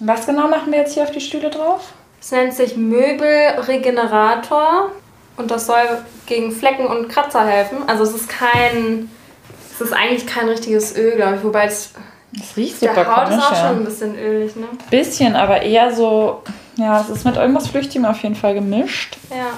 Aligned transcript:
Was 0.00 0.26
genau 0.26 0.48
machen 0.48 0.70
wir 0.72 0.80
jetzt 0.80 0.92
hier 0.94 1.04
auf 1.04 1.10
die 1.10 1.20
Stühle 1.22 1.48
drauf? 1.50 1.92
Es 2.20 2.30
nennt 2.30 2.52
sich 2.54 2.76
Möbelregenerator 2.76 4.90
und 5.36 5.50
das 5.50 5.66
soll 5.66 5.80
gegen 6.26 6.52
Flecken 6.52 6.86
und 6.86 7.08
Kratzer 7.08 7.44
helfen. 7.46 7.78
Also 7.86 8.02
es 8.04 8.14
ist 8.14 8.28
kein, 8.28 9.10
es 9.72 9.80
ist 9.80 9.92
eigentlich 9.94 10.26
kein 10.26 10.48
richtiges 10.48 10.94
Öl, 10.96 11.12
glaube 11.16 11.36
ich, 11.36 11.44
wobei 11.44 11.64
es 11.66 11.90
Das 12.32 12.56
riecht 12.56 12.80
super 12.80 12.94
der 12.94 13.06
Haut 13.16 13.24
komisch. 13.28 13.38
ist 13.38 13.44
auch 13.44 13.56
schon 13.56 13.76
ein 13.78 13.84
bisschen 13.84 14.18
ölig, 14.18 14.56
ne? 14.56 14.66
Bisschen, 14.90 15.36
aber 15.36 15.62
eher 15.62 15.94
so, 15.94 16.42
ja, 16.76 17.00
es 17.00 17.08
ist 17.08 17.24
mit 17.24 17.36
irgendwas 17.36 17.68
Flüchtigem 17.68 18.04
auf 18.04 18.20
jeden 18.22 18.34
Fall 18.34 18.54
gemischt. 18.54 19.16
Ja. 19.30 19.46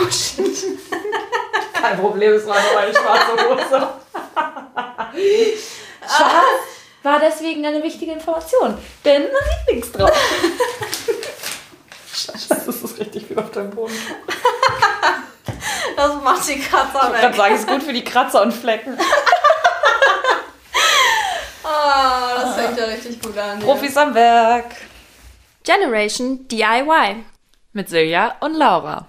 Oh 0.00 0.10
shit. 0.10 0.46
Kein 1.74 1.98
Problem, 1.98 2.32
es 2.32 2.46
war 2.46 2.56
nur 2.56 2.80
eine 2.80 2.92
schwarze 2.92 3.36
Hose. 3.48 3.86
Schatz 6.08 6.71
war 7.02 7.18
deswegen 7.20 7.64
eine 7.66 7.82
wichtige 7.82 8.12
Information, 8.12 8.78
denn 9.04 9.22
man 9.22 9.42
sieht 9.66 9.74
nichts 9.74 9.92
drauf. 9.92 10.10
Scheiße, 12.14 12.62
das 12.66 12.66
ist 12.82 12.98
richtig 13.00 13.26
viel 13.26 13.38
auf 13.38 13.50
deinem 13.50 13.70
Boden. 13.70 13.94
Das 15.96 16.22
macht 16.22 16.48
die 16.48 16.60
Kratzer 16.60 17.12
Ich 17.14 17.20
kann 17.20 17.30
weg. 17.32 17.36
sagen, 17.36 17.54
es 17.54 17.60
ist 17.60 17.68
gut 17.68 17.82
für 17.82 17.92
die 17.92 18.04
Kratzer 18.04 18.42
und 18.42 18.52
Flecken. 18.52 18.96
Oh, 21.64 21.68
das 22.40 22.54
fängt 22.54 22.78
ja 22.78 22.84
richtig 22.84 23.20
gut 23.20 23.36
an. 23.36 23.58
hier. 23.58 23.66
Profis 23.66 23.96
am 23.96 24.14
Werk. 24.14 24.66
Generation 25.64 26.46
DIY. 26.48 27.24
Mit 27.72 27.88
Silja 27.88 28.36
und 28.40 28.54
Laura. 28.54 29.08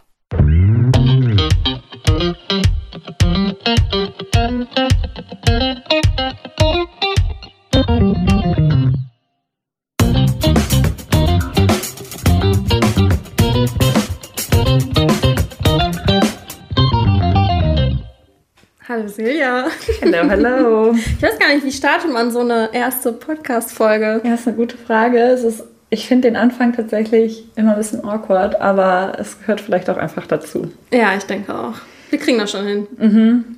Hello, 20.03 20.29
hello. 20.29 20.91
Ich 20.91 21.23
weiß 21.23 21.39
gar 21.39 21.53
nicht, 21.53 21.63
wie 21.63 21.71
startet 21.71 22.11
man 22.11 22.29
so 22.29 22.41
eine 22.41 22.71
erste 22.73 23.13
Podcast-Folge? 23.13 24.19
Ja, 24.25 24.33
ist 24.33 24.45
eine 24.45 24.57
gute 24.57 24.75
Frage. 24.75 25.17
Es 25.17 25.45
ist, 25.45 25.63
ich 25.89 26.09
finde 26.09 26.27
den 26.27 26.35
Anfang 26.35 26.73
tatsächlich 26.73 27.45
immer 27.55 27.71
ein 27.71 27.77
bisschen 27.77 28.03
awkward, 28.03 28.59
aber 28.59 29.13
es 29.17 29.39
gehört 29.39 29.61
vielleicht 29.61 29.89
auch 29.89 29.95
einfach 29.95 30.27
dazu. 30.27 30.69
Ja, 30.91 31.15
ich 31.15 31.23
denke 31.23 31.55
auch. 31.55 31.75
Wir 32.09 32.19
kriegen 32.19 32.37
das 32.37 32.51
schon 32.51 32.67
hin. 32.67 33.55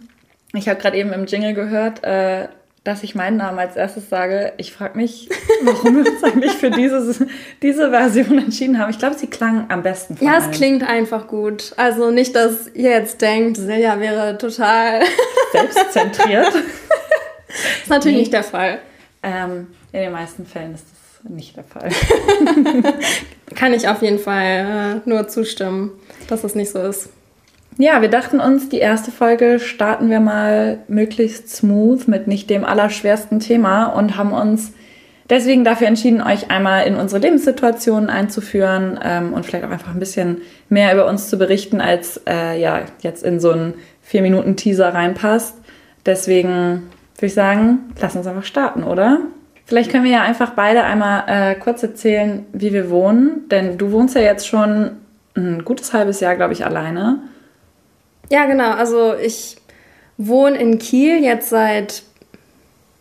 Ich 0.53 0.69
habe 0.69 0.79
gerade 0.79 0.97
eben 0.97 1.13
im 1.13 1.25
Jingle 1.25 1.55
gehört, 1.55 2.03
äh, 2.03 2.47
dass 2.85 3.03
ich 3.03 3.15
meinen 3.15 3.35
Namen 3.37 3.59
als 3.59 3.75
erstes 3.75 4.09
sage. 4.09 4.53
Ich 4.57 4.71
frage 4.71 4.95
mich, 4.97 5.27
warum 5.63 6.03
wir 6.05 6.09
uns 6.11 6.23
eigentlich 6.23 6.53
für 6.53 6.69
dieses, 6.71 7.19
diese 7.61 7.89
Version 7.89 8.37
entschieden 8.37 8.79
haben. 8.79 8.89
Ich 8.91 8.99
glaube, 8.99 9.15
sie 9.17 9.27
klang 9.27 9.65
am 9.69 9.83
besten. 9.83 10.17
Ja, 10.23 10.37
es 10.37 10.43
allen. 10.45 10.51
klingt 10.53 10.87
einfach 10.87 11.27
gut. 11.27 11.73
Also 11.75 12.11
nicht, 12.11 12.33
dass 12.35 12.67
ihr 12.73 12.91
jetzt 12.91 13.21
denkt, 13.21 13.57
Silja 13.57 13.99
wäre 13.99 14.37
total. 14.37 15.01
selbstzentriert. 15.51 16.53
ist 17.83 17.89
natürlich 17.89 18.15
Nee. 18.15 18.21
nicht 18.21 18.33
der 18.33 18.43
Fall. 18.43 18.79
ähm, 19.23 19.67
in 19.91 20.01
den 20.01 20.11
meisten 20.11 20.45
Fällen 20.45 20.75
ist 20.75 20.85
das 21.23 21.31
nicht 21.31 21.55
der 21.57 21.63
Fall. 21.63 21.89
Kann 23.55 23.73
ich 23.73 23.87
auf 23.87 24.01
jeden 24.01 24.19
Fall 24.19 25.01
äh, 25.05 25.09
nur 25.09 25.27
zustimmen, 25.27 25.91
dass 26.27 26.43
es 26.43 26.53
nicht 26.55 26.69
so 26.71 26.79
ist. 26.81 27.09
Ja, 27.77 28.01
wir 28.01 28.09
dachten 28.09 28.39
uns, 28.39 28.69
die 28.69 28.77
erste 28.77 29.11
Folge 29.11 29.59
starten 29.59 30.09
wir 30.09 30.21
mal 30.21 30.79
möglichst 30.87 31.53
smooth 31.53 32.07
mit 32.07 32.25
nicht 32.25 32.49
dem 32.49 32.63
allerschwersten 32.63 33.41
Thema 33.41 33.87
und 33.87 34.15
haben 34.15 34.31
uns 34.31 34.71
deswegen 35.29 35.65
dafür 35.65 35.87
entschieden, 35.87 36.21
euch 36.21 36.49
einmal 36.49 36.87
in 36.87 36.95
unsere 36.95 37.19
Lebenssituationen 37.19 38.09
einzuführen 38.09 38.97
ähm, 39.03 39.33
und 39.33 39.45
vielleicht 39.45 39.65
auch 39.65 39.71
einfach 39.71 39.93
ein 39.93 39.99
bisschen 39.99 40.37
mehr 40.69 40.93
über 40.93 41.05
uns 41.05 41.29
zu 41.29 41.37
berichten, 41.37 41.81
als 41.81 42.21
äh, 42.25 42.57
ja 42.61 42.83
jetzt 43.01 43.25
in 43.25 43.41
so 43.41 43.51
einen 43.51 43.73
vier 44.01 44.21
Minuten 44.21 44.55
Teaser 44.55 44.93
reinpasst. 44.93 45.57
Deswegen 46.05 46.83
würde 47.15 47.25
ich 47.25 47.33
sagen, 47.33 47.93
lass 47.99 48.15
uns 48.15 48.25
einfach 48.25 48.45
starten, 48.45 48.83
oder? 48.83 49.19
Vielleicht 49.65 49.91
können 49.91 50.05
wir 50.05 50.11
ja 50.11 50.21
einfach 50.21 50.51
beide 50.51 50.83
einmal 50.83 51.23
äh, 51.27 51.55
kurz 51.55 51.83
erzählen, 51.83 52.45
wie 52.53 52.71
wir 52.71 52.89
wohnen, 52.89 53.49
denn 53.49 53.77
du 53.77 53.91
wohnst 53.91 54.15
ja 54.15 54.21
jetzt 54.21 54.47
schon 54.47 54.91
ein 55.35 55.65
gutes 55.65 55.91
halbes 55.91 56.21
Jahr, 56.21 56.37
glaube 56.37 56.53
ich, 56.53 56.65
alleine. 56.65 57.19
Ja, 58.29 58.45
genau. 58.45 58.71
Also 58.71 59.15
ich 59.15 59.57
wohne 60.17 60.57
in 60.57 60.79
Kiel 60.79 61.23
jetzt 61.23 61.49
seit 61.49 62.03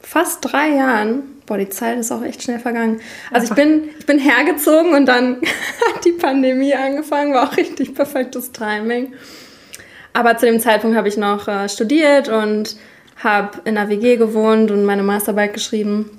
fast 0.00 0.38
drei 0.42 0.70
Jahren. 0.70 1.22
Boah, 1.46 1.58
die 1.58 1.68
Zeit 1.68 1.98
ist 1.98 2.10
auch 2.10 2.22
echt 2.22 2.42
schnell 2.42 2.58
vergangen. 2.58 3.00
Also 3.30 3.48
ich 3.48 3.54
bin, 3.54 3.90
ich 3.98 4.06
bin 4.06 4.18
hergezogen 4.18 4.94
und 4.94 5.06
dann 5.06 5.36
hat 5.94 6.04
die 6.04 6.12
Pandemie 6.12 6.74
angefangen, 6.74 7.34
war 7.34 7.48
auch 7.48 7.56
richtig 7.56 7.94
perfektes 7.94 8.52
Timing. 8.52 9.12
Aber 10.12 10.36
zu 10.38 10.46
dem 10.46 10.60
Zeitpunkt 10.60 10.96
habe 10.96 11.08
ich 11.08 11.16
noch 11.16 11.48
äh, 11.48 11.68
studiert 11.68 12.28
und 12.28 12.76
habe 13.22 13.60
in 13.64 13.76
einer 13.76 13.90
WG 13.90 14.16
gewohnt 14.16 14.70
und 14.70 14.84
meine 14.84 15.02
Masterarbeit 15.02 15.52
geschrieben. 15.52 16.18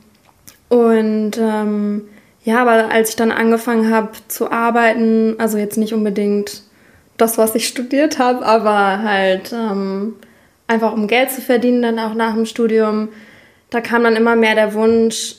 Und 0.69 1.37
ähm, 1.37 2.07
ja, 2.43 2.61
aber 2.61 2.91
als 2.91 3.09
ich 3.09 3.15
dann 3.15 3.31
angefangen 3.31 3.91
habe 3.91 4.11
zu 4.27 4.51
arbeiten, 4.51 5.35
also 5.39 5.57
jetzt 5.57 5.77
nicht 5.77 5.93
unbedingt 5.93 6.61
das, 7.17 7.37
was 7.37 7.55
ich 7.55 7.67
studiert 7.67 8.19
habe, 8.19 8.45
aber 8.45 9.03
halt 9.03 9.53
ähm, 9.53 10.15
einfach 10.67 10.93
um 10.93 11.07
Geld 11.07 11.31
zu 11.31 11.41
verdienen, 11.41 11.81
dann 11.81 11.99
auch 11.99 12.13
nach 12.13 12.33
dem 12.33 12.45
Studium, 12.45 13.09
da 13.69 13.81
kam 13.81 14.03
dann 14.03 14.15
immer 14.15 14.35
mehr 14.35 14.55
der 14.55 14.73
Wunsch, 14.73 15.35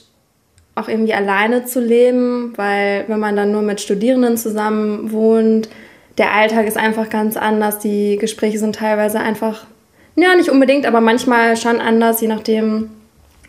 auch 0.75 0.87
irgendwie 0.87 1.13
alleine 1.13 1.65
zu 1.65 1.79
leben, 1.79 2.53
weil 2.55 3.05
wenn 3.07 3.19
man 3.19 3.35
dann 3.35 3.51
nur 3.51 3.63
mit 3.63 3.81
Studierenden 3.81 4.37
zusammen 4.37 5.11
wohnt, 5.11 5.69
der 6.17 6.33
Alltag 6.33 6.67
ist 6.67 6.77
einfach 6.77 7.09
ganz 7.09 7.37
anders, 7.37 7.79
die 7.79 8.17
Gespräche 8.17 8.59
sind 8.59 8.75
teilweise 8.75 9.19
einfach, 9.19 9.65
ja, 10.15 10.35
nicht 10.35 10.49
unbedingt, 10.49 10.85
aber 10.85 11.01
manchmal 11.01 11.57
schon 11.57 11.79
anders, 11.79 12.21
je 12.21 12.27
nachdem, 12.27 12.89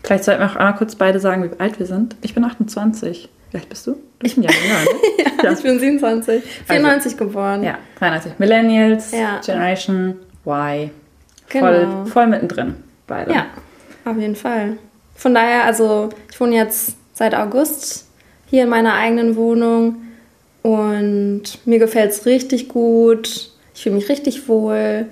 Vielleicht 0.03 0.23
sollten 0.23 0.41
wir 0.41 0.49
auch 0.49 0.55
einmal 0.55 0.75
kurz 0.75 0.95
beide 0.95 1.19
sagen, 1.19 1.43
wie 1.43 1.59
alt 1.59 1.79
wir 1.79 1.85
sind. 1.85 2.15
Ich 2.21 2.33
bin 2.33 2.43
28. 2.43 3.29
Wie 3.51 3.57
alt 3.57 3.69
bist 3.69 3.85
du? 3.87 3.95
Bist 4.19 4.37
ein 4.37 4.43
Jahr 4.43 4.53
jünger, 4.53 4.79
ne? 4.83 5.33
ja, 5.43 5.51
ich 5.53 5.63
bin 5.63 5.79
27, 5.79 6.43
94 6.67 7.17
geboren. 7.17 7.63
Ja, 7.63 7.77
93. 7.99 8.33
Millennials, 8.37 9.11
Ja. 9.11 9.39
Generation 9.45 10.15
Y. 10.45 10.89
Voll, 11.47 11.79
Genau. 11.79 12.05
voll 12.05 12.27
mittendrin, 12.27 12.75
beide. 13.07 13.31
Ja, 13.33 13.47
auf 14.05 14.17
jeden 14.17 14.35
Fall. 14.35 14.77
Von 15.15 15.33
daher, 15.33 15.63
also 15.65 16.09
ich 16.31 16.39
wohne 16.39 16.55
jetzt 16.55 16.95
seit 17.13 17.33
August 17.33 18.07
hier 18.49 18.63
in 18.63 18.69
meiner 18.69 18.93
eigenen 18.93 19.35
Wohnung 19.35 19.95
und 20.61 21.43
mir 21.65 21.79
gefällt 21.79 22.11
es 22.11 22.25
richtig 22.25 22.67
gut. 22.69 23.51
Ich 23.73 23.83
fühle 23.83 23.95
mich 23.95 24.09
richtig 24.09 24.47
wohl. 24.47 25.05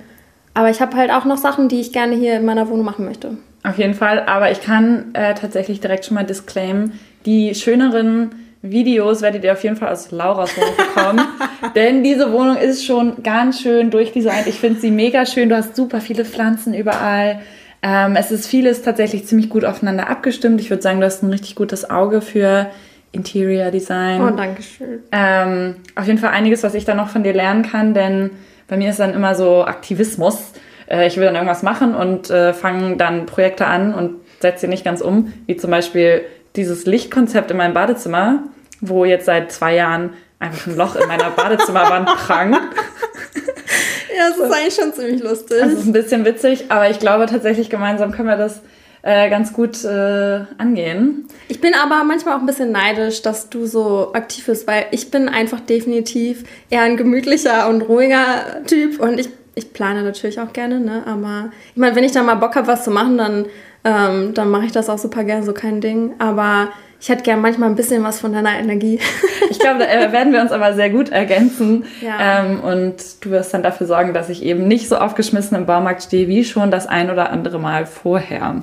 Aber 0.54 0.70
ich 0.70 0.82
habe 0.82 0.96
halt 0.98 1.12
auch 1.12 1.26
noch 1.26 1.38
Sachen, 1.38 1.70
die 1.70 1.80
ich 1.80 1.94
gerne 1.94 2.16
hier 2.16 2.36
in 2.36 2.46
meiner 2.46 2.68
Wohnung 2.70 2.86
machen 2.86 3.06
möchte. 3.06 3.38
Auf 3.64 3.78
jeden 3.78 3.94
Fall, 3.94 4.24
aber 4.26 4.52
ich 4.52 4.62
kann 4.62 5.14
äh, 5.14 5.34
tatsächlich 5.36 5.80
direkt 5.80 6.06
schon 6.06 6.16
mal 6.16 6.24
disclaimen, 6.26 7.00
die 7.26 7.54
schöneren 7.54 8.32
Videos 8.62 9.22
werdet 9.22 9.44
ihr 9.44 9.54
auf 9.54 9.64
jeden 9.64 9.76
Fall 9.76 9.92
aus 9.92 10.12
Lauras 10.12 10.56
Wohnung 10.58 10.74
bekommen. 10.76 11.22
denn 11.76 12.04
diese 12.04 12.32
Wohnung 12.32 12.58
ist 12.58 12.86
schon 12.86 13.24
ganz 13.24 13.62
schön 13.62 13.92
durchdesignt. 13.92 14.48
Ich 14.48 14.60
finde 14.60 14.80
sie 14.80 14.92
mega 14.92 15.26
schön. 15.26 15.50
Du 15.50 15.56
hast 15.56 15.76
super 15.76 16.02
viele 16.02 16.26
Pflanzen 16.26 16.74
überall. 16.74 17.40
Ähm, 17.84 18.16
es 18.16 18.32
ist 18.32 18.48
vieles 18.48 18.82
tatsächlich 18.82 19.26
ziemlich 19.28 19.50
gut 19.50 19.64
aufeinander 19.64 20.10
abgestimmt. 20.10 20.60
Ich 20.62 20.70
würde 20.70 20.82
sagen, 20.82 21.00
du 21.00 21.06
hast 21.06 21.24
ein 21.24 21.30
richtig 21.30 21.56
gutes 21.56 21.90
Auge 21.90 22.22
für 22.22 22.68
Interior 23.12 23.72
Design. 23.72 24.22
Oh, 24.22 24.36
danke 24.36 24.64
schön. 24.64 25.00
Ähm, 25.12 25.76
auf 25.96 26.08
jeden 26.08 26.20
Fall 26.20 26.32
einiges, 26.32 26.64
was 26.64 26.74
ich 26.74 26.86
dann 26.86 26.98
noch 26.98 27.10
von 27.10 27.24
dir 27.24 27.34
lernen 27.34 27.64
kann, 27.64 27.94
denn 27.94 28.32
bei 28.68 28.78
mir 28.78 28.90
ist 28.90 29.00
dann 29.00 29.14
immer 29.14 29.36
so 29.36 29.64
Aktivismus. 29.64 30.54
Äh, 30.88 31.08
ich 31.08 31.18
will 31.18 31.26
dann 31.26 31.36
irgendwas 31.36 31.64
machen 31.64 31.96
und 31.96 32.30
äh, 32.30 32.54
fange 32.54 32.98
dann 32.98 33.26
Projekte 33.26 33.66
an 33.68 33.94
und 33.94 34.16
setze 34.40 34.62
sie 34.62 34.68
nicht 34.68 34.84
ganz 34.84 35.02
um, 35.02 35.34
wie 35.46 35.56
zum 35.56 35.72
Beispiel 35.72 36.22
dieses 36.58 36.86
Lichtkonzept 36.86 37.52
in 37.52 37.58
meinem 37.58 37.74
Badezimmer, 37.74 38.44
wo 38.82 39.06
jetzt 39.06 39.26
seit 39.26 39.52
zwei 39.52 39.76
Jahren 39.76 40.14
einfach 40.40 40.68
ein 40.68 40.76
Loch 40.76 40.96
in 40.96 41.08
meiner 41.08 41.30
Badezimmerwand 41.30 42.08
prangt. 42.28 42.60
Ja, 44.18 44.30
das 44.30 44.38
ist 44.38 44.52
eigentlich 44.52 44.76
schon 44.76 44.94
ziemlich 44.94 45.24
lustig. 45.24 45.58
Das 45.62 45.74
ist 45.74 45.86
ein 45.86 45.94
bisschen 45.94 46.26
witzig, 46.26 46.66
aber 46.70 46.90
ich 46.90 47.00
glaube 47.00 47.28
tatsächlich 47.28 47.70
gemeinsam 47.70 48.12
können 48.12 48.28
wir 48.28 48.38
das 48.38 48.62
äh, 49.04 49.30
ganz 49.30 49.54
gut 49.54 49.84
äh, 49.86 50.42
angehen. 50.58 51.28
Ich 51.48 51.62
bin 51.62 51.74
aber 51.76 52.04
manchmal 52.04 52.36
auch 52.36 52.40
ein 52.40 52.46
bisschen 52.46 52.72
neidisch, 52.72 53.22
dass 53.22 53.50
du 53.50 53.66
so 53.66 54.12
aktiv 54.14 54.48
bist, 54.48 54.68
weil 54.68 54.88
ich 54.92 55.12
bin 55.12 55.30
einfach 55.30 55.60
definitiv 55.60 56.44
eher 56.70 56.82
ein 56.82 56.98
gemütlicher 56.98 57.70
und 57.70 57.84
ruhiger 57.84 58.64
Typ 58.66 59.00
und 59.00 59.20
ich, 59.20 59.30
ich 59.56 59.72
plane 59.72 60.04
natürlich 60.04 60.40
auch 60.40 60.52
gerne, 60.52 60.80
ne? 60.80 61.04
Aber 61.06 61.52
ich 61.72 61.78
meine, 61.78 61.96
wenn 61.96 62.04
ich 62.04 62.12
da 62.12 62.24
mal 62.24 62.36
Bock 62.36 62.56
habe, 62.56 62.68
was 62.68 62.84
zu 62.84 62.92
machen, 62.92 63.18
dann, 63.18 63.46
ähm, 63.88 64.34
dann 64.34 64.50
mache 64.50 64.66
ich 64.66 64.72
das 64.74 64.90
auch 64.90 64.98
super 64.98 65.24
gerne, 65.24 65.44
so 65.44 65.54
kein 65.54 65.80
Ding. 65.80 66.14
Aber 66.20 66.70
ich 67.00 67.08
hätte 67.10 67.24
gern 67.24 67.40
manchmal 67.40 67.70
ein 67.70 67.76
bisschen 67.76 68.04
was 68.04 68.20
von 68.20 68.34
deiner 68.34 68.58
Energie. 68.60 69.00
Ich 69.50 69.60
glaube, 69.60 69.80
da 69.80 69.86
äh, 69.86 70.12
werden 70.12 70.34
wir 70.34 70.42
uns 70.42 70.52
aber 70.52 70.74
sehr 70.74 70.90
gut 70.90 71.08
ergänzen. 71.08 71.86
Ja. 72.02 72.44
Ähm, 72.44 72.60
und 72.60 72.96
du 73.22 73.30
wirst 73.30 73.54
dann 73.54 73.64
dafür 73.64 73.88
sorgen, 73.88 74.14
dass 74.14 74.28
ich 74.28 74.44
eben 74.44 74.68
nicht 74.68 74.90
so 74.90 74.98
aufgeschmissen 74.98 75.56
im 75.56 75.66
Baumarkt 75.66 76.04
stehe, 76.04 76.28
wie 76.28 76.44
schon 76.44 76.70
das 76.70 76.86
ein 76.86 77.10
oder 77.10 77.32
andere 77.32 77.58
Mal 77.58 77.86
vorher. 77.86 78.62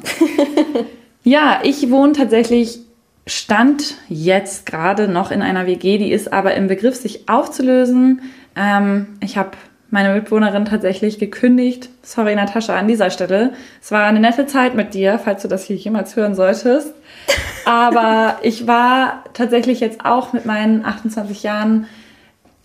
ja, 1.25 1.61
ich 1.63 1.91
wohne 1.91 2.13
tatsächlich 2.13 2.81
stand 3.27 3.95
jetzt 4.09 4.67
gerade 4.67 5.09
noch 5.09 5.31
in 5.31 5.41
einer 5.41 5.67
WG, 5.67 5.97
die 5.97 6.13
ist 6.13 6.35
aber 6.35 6.55
im 6.55 6.69
Begriff, 6.69 6.97
sich 6.97 7.31
aufzulösen. 7.31 8.21
Ähm, 8.55 9.07
ich 9.21 9.39
habe 9.39 9.53
meine 9.95 10.13
Mitbewohnerin 10.13 10.65
tatsächlich 10.65 11.21
gekündigt. 11.21 11.89
Sorry, 12.03 12.35
Natascha, 12.35 12.77
an 12.77 12.89
dieser 12.89 13.11
Stelle. 13.11 13.53
Es 13.81 13.93
war 13.93 14.03
eine 14.03 14.19
nette 14.19 14.45
Zeit 14.45 14.75
mit 14.75 14.93
dir, 14.93 15.21
falls 15.23 15.43
du 15.43 15.49
das 15.49 15.63
hier 15.63 15.77
jemals 15.77 16.17
hören 16.17 16.35
solltest. 16.35 16.93
Aber 17.65 18.39
ich 18.43 18.67
war 18.67 19.23
tatsächlich 19.35 19.79
jetzt 19.79 20.05
auch 20.05 20.33
mit 20.33 20.47
meinen 20.47 20.85
28 20.85 21.45
Jahren 21.45 21.87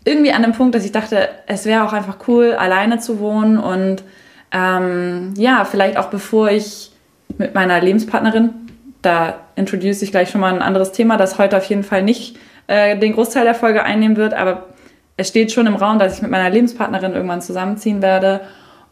irgendwie 0.06 0.32
an 0.32 0.42
dem 0.42 0.54
Punkt, 0.54 0.74
dass 0.74 0.84
ich 0.84 0.92
dachte, 0.92 1.30
es 1.46 1.68
wäre 1.68 1.86
auch 1.86 1.94
einfach 1.94 2.18
cool, 2.28 2.54
alleine 2.54 2.98
zu 2.98 3.20
wohnen 3.20 3.60
und 3.60 4.04
ähm, 4.52 5.36
ja, 5.38 5.66
vielleicht 5.66 5.98
auch 5.98 6.08
bevor 6.08 6.50
ich 6.50 6.92
mit 7.38 7.54
meiner 7.54 7.80
Lebenspartnerin, 7.80 8.56
da 9.04 9.36
introduce 9.56 10.02
ich 10.02 10.10
gleich 10.10 10.32
schon 10.32 10.42
mal 10.42 10.52
ein 10.52 10.64
anderes 10.64 10.94
Thema, 10.94 11.16
das 11.16 11.38
heute 11.38 11.58
auf 11.58 11.66
jeden 11.66 11.84
Fall 11.84 12.02
nicht 12.02 12.40
äh, 12.66 12.98
den 12.98 13.14
Großteil 13.14 13.44
der 13.44 13.54
Folge 13.54 13.84
einnehmen 13.84 14.18
wird, 14.18 14.34
aber 14.34 14.66
es 15.20 15.28
steht 15.28 15.52
schon 15.52 15.68
im 15.68 15.76
Raum, 15.76 16.00
dass 16.00 16.16
ich 16.16 16.22
mit 16.22 16.32
meiner 16.32 16.50
Lebenspartnerin 16.50 17.14
irgendwann 17.14 17.42
zusammenziehen 17.42 18.02
werde. 18.02 18.42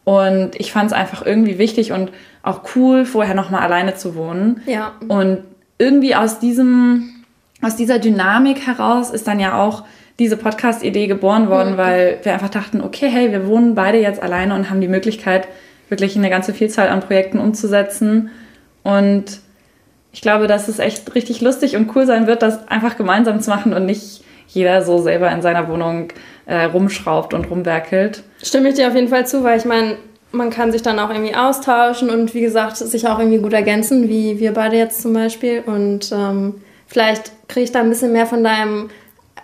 Und 0.04 0.50
ich 0.56 0.72
fand 0.72 0.90
es 0.90 0.92
einfach 0.92 1.24
irgendwie 1.24 1.58
wichtig 1.58 1.92
und 1.92 2.10
auch 2.42 2.62
cool, 2.74 3.04
vorher 3.04 3.34
nochmal 3.34 3.62
alleine 3.62 3.94
zu 3.94 4.14
wohnen. 4.14 4.62
Ja. 4.66 4.92
Und 5.08 5.38
irgendwie 5.78 6.14
aus 6.14 6.38
diesem, 6.38 7.24
aus 7.62 7.76
dieser 7.76 7.98
Dynamik 7.98 8.66
heraus 8.66 9.10
ist 9.10 9.26
dann 9.26 9.40
ja 9.40 9.58
auch 9.58 9.84
diese 10.18 10.36
Podcast-Idee 10.36 11.06
geboren 11.06 11.48
worden, 11.48 11.74
mhm. 11.74 11.78
weil 11.78 12.18
wir 12.22 12.32
einfach 12.32 12.48
dachten, 12.50 12.82
okay, 12.82 13.08
hey, 13.08 13.32
wir 13.32 13.46
wohnen 13.46 13.74
beide 13.74 13.98
jetzt 13.98 14.22
alleine 14.22 14.54
und 14.54 14.68
haben 14.68 14.80
die 14.80 14.88
Möglichkeit, 14.88 15.48
wirklich 15.88 16.16
eine 16.16 16.28
ganze 16.28 16.52
Vielzahl 16.52 16.88
an 16.88 17.00
Projekten 17.00 17.38
umzusetzen. 17.38 18.30
Und 18.82 19.40
ich 20.12 20.20
glaube, 20.20 20.46
dass 20.46 20.68
es 20.68 20.78
echt 20.78 21.14
richtig 21.14 21.40
lustig 21.40 21.76
und 21.76 21.94
cool 21.94 22.04
sein 22.06 22.26
wird, 22.26 22.42
das 22.42 22.68
einfach 22.68 22.96
gemeinsam 22.96 23.40
zu 23.40 23.48
machen 23.50 23.72
und 23.72 23.86
nicht 23.86 24.22
jeder 24.48 24.82
so 24.82 24.98
selber 24.98 25.30
in 25.30 25.42
seiner 25.42 25.68
Wohnung 25.68 26.08
äh, 26.46 26.64
rumschraubt 26.64 27.34
und 27.34 27.50
rumwerkelt. 27.50 28.22
Stimme 28.42 28.70
ich 28.70 28.74
dir 28.74 28.88
auf 28.88 28.94
jeden 28.94 29.08
Fall 29.08 29.26
zu, 29.26 29.44
weil 29.44 29.58
ich 29.58 29.64
meine, 29.64 29.96
man 30.32 30.50
kann 30.50 30.72
sich 30.72 30.82
dann 30.82 30.98
auch 30.98 31.10
irgendwie 31.10 31.34
austauschen 31.34 32.10
und 32.10 32.34
wie 32.34 32.40
gesagt, 32.40 32.76
sich 32.76 33.06
auch 33.08 33.18
irgendwie 33.18 33.38
gut 33.38 33.52
ergänzen, 33.52 34.08
wie 34.08 34.38
wir 34.38 34.52
beide 34.52 34.76
jetzt 34.76 35.02
zum 35.02 35.12
Beispiel. 35.12 35.62
Und 35.64 36.10
ähm, 36.12 36.62
vielleicht 36.86 37.32
kriege 37.48 37.64
ich 37.64 37.72
da 37.72 37.80
ein 37.80 37.88
bisschen 37.88 38.12
mehr 38.12 38.26
von 38.26 38.44
deinem 38.44 38.90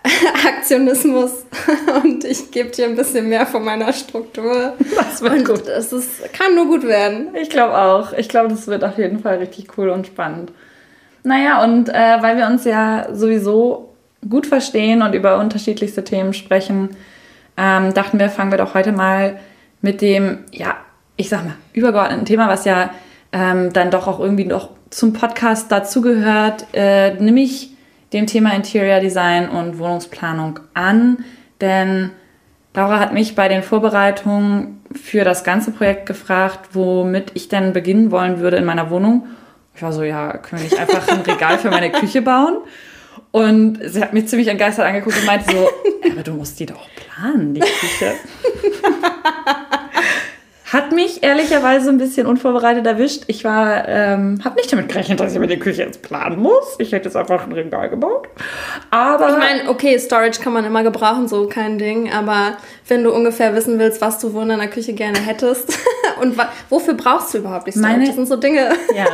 Aktionismus 0.47 1.45
und 2.05 2.25
ich 2.25 2.51
gebe 2.51 2.71
dir 2.71 2.87
ein 2.87 2.97
bisschen 2.97 3.29
mehr 3.29 3.47
von 3.47 3.65
meiner 3.65 3.93
Struktur. 3.93 4.75
Das 4.97 5.23
wird 5.23 5.33
und 5.33 5.45
gut. 5.47 5.69
Es 5.69 5.93
ist, 5.93 6.33
kann 6.35 6.55
nur 6.55 6.67
gut 6.67 6.87
werden. 6.87 7.29
Ich 7.35 7.49
glaube 7.49 7.77
auch. 7.77 8.13
Ich 8.13 8.29
glaube, 8.29 8.49
das 8.49 8.67
wird 8.67 8.85
auf 8.85 8.99
jeden 8.99 9.21
Fall 9.21 9.39
richtig 9.39 9.79
cool 9.79 9.89
und 9.89 10.07
spannend. 10.07 10.53
Naja, 11.23 11.65
und 11.65 11.89
äh, 11.89 12.19
weil 12.21 12.37
wir 12.37 12.47
uns 12.47 12.65
ja 12.65 13.09
sowieso 13.13 13.94
gut 14.29 14.47
verstehen 14.47 15.03
und 15.03 15.15
über 15.15 15.39
unterschiedlichste 15.39 16.05
Themen 16.05 16.33
sprechen, 16.33 16.91
ähm, 17.57 17.95
dachten 17.95 18.19
wir, 18.19 18.31
fangen 18.31 18.51
wir 18.51 18.59
doch 18.59 18.75
heute 18.75 18.93
mal 18.93 19.39
mit 19.81 20.01
dem, 20.01 20.39
ja, 20.51 20.77
ich 21.17 21.29
sag 21.29 21.45
mal, 21.45 21.55
übergeordneten 21.73 22.25
Thema, 22.25 22.49
was 22.49 22.65
ja 22.65 22.91
ähm, 23.33 23.73
dann 23.73 23.91
doch 23.91 24.07
auch 24.07 24.21
irgendwie 24.21 24.45
noch 24.45 24.71
zum 24.91 25.13
Podcast 25.13 25.71
dazugehört, 25.71 26.67
äh, 26.73 27.15
nämlich 27.15 27.71
dem 28.13 28.27
Thema 28.27 28.55
Interior 28.55 29.01
Design 29.01 29.49
und 29.49 29.79
Wohnungsplanung 29.79 30.61
an. 30.73 31.25
Denn 31.61 32.11
Laura 32.75 32.99
hat 32.99 33.13
mich 33.13 33.35
bei 33.35 33.49
den 33.49 33.63
Vorbereitungen 33.63 34.81
für 34.93 35.25
das 35.25 35.45
ganze 35.45 35.73
Projekt 35.73 36.07
gefragt, 36.07 36.71
womit 36.73 37.33
ich 37.35 37.49
denn 37.49 37.73
beginnen 37.73 38.11
wollen 38.11 38.39
würde 38.39 38.57
in 38.57 38.65
meiner 38.65 38.91
Wohnung. 38.91 39.27
Ich 39.75 39.83
war 39.83 39.93
so, 39.93 40.03
ja, 40.05 40.37
können 40.39 40.63
wir 40.63 40.69
nicht 40.69 40.79
einfach 40.79 41.09
ein 41.09 41.21
Regal 41.21 41.59
für 41.59 41.71
meine 41.71 41.91
Küche 41.91 42.23
bauen? 42.23 42.59
Und 43.35 43.81
sie 43.83 44.01
hat 44.01 44.13
mich 44.13 44.29
ziemlich 44.29 44.47
entgeistert 44.47 44.87
angeguckt 44.87 45.19
und 45.19 45.27
meinte 45.27 45.53
so, 45.53 45.69
aber 46.13 46.23
du 46.23 46.35
musst 46.35 46.61
die 46.61 46.67
doch 46.67 46.87
planen, 46.95 47.53
die 47.53 47.63
Küche. 47.63 48.13
Hat 50.73 50.93
mich 50.93 51.23
ehrlicherweise 51.23 51.91
ein 51.91 51.99
bisschen 51.99 52.27
unvorbereitet 52.27 52.87
erwischt. 52.87 53.25
Ich 53.27 53.45
war, 53.45 53.87
ähm, 53.87 54.41
habe 54.43 54.57
nicht 54.57 54.73
damit 54.73 54.89
gerechnet, 54.89 55.21
dass 55.21 55.35
ich 55.35 55.39
mir 55.39 55.47
die 55.47 55.59
Küche 55.59 55.83
jetzt 55.83 56.01
planen 56.03 56.41
muss. 56.41 56.77
Ich 56.79 56.93
hätte 56.93 57.05
jetzt 57.05 57.17
einfach 57.17 57.47
ein 57.47 57.53
Regal 57.53 57.91
gebaut. 57.91 58.29
Aber 58.91 59.29
ich 59.29 59.37
meine, 59.37 59.69
okay, 59.69 59.99
Storage 59.99 60.41
kann 60.43 60.55
man 60.55 60.65
immer 60.65 60.83
gebrauchen, 60.83 61.29
so 61.29 61.49
kein 61.49 61.79
Ding. 61.79 62.11
Aber 62.11 62.57
wenn 62.89 63.05
du 63.05 63.13
ungefähr 63.13 63.55
wissen 63.55 63.79
willst, 63.79 64.01
was 64.01 64.19
du 64.21 64.33
wo 64.33 64.41
in 64.41 64.49
deiner 64.49 64.69
Küche 64.69 64.95
gerne 64.95 65.19
hättest 65.19 65.79
und 66.23 66.35
wofür 66.71 66.95
brauchst 66.95 67.35
du 67.35 67.39
überhaupt 67.39 67.67
die 67.67 67.73
Storage? 67.73 67.93
Meine, 67.93 68.07
das 68.07 68.15
sind 68.17 68.27
so 68.27 68.37
Dinge. 68.37 68.71
Ja, 68.95 69.07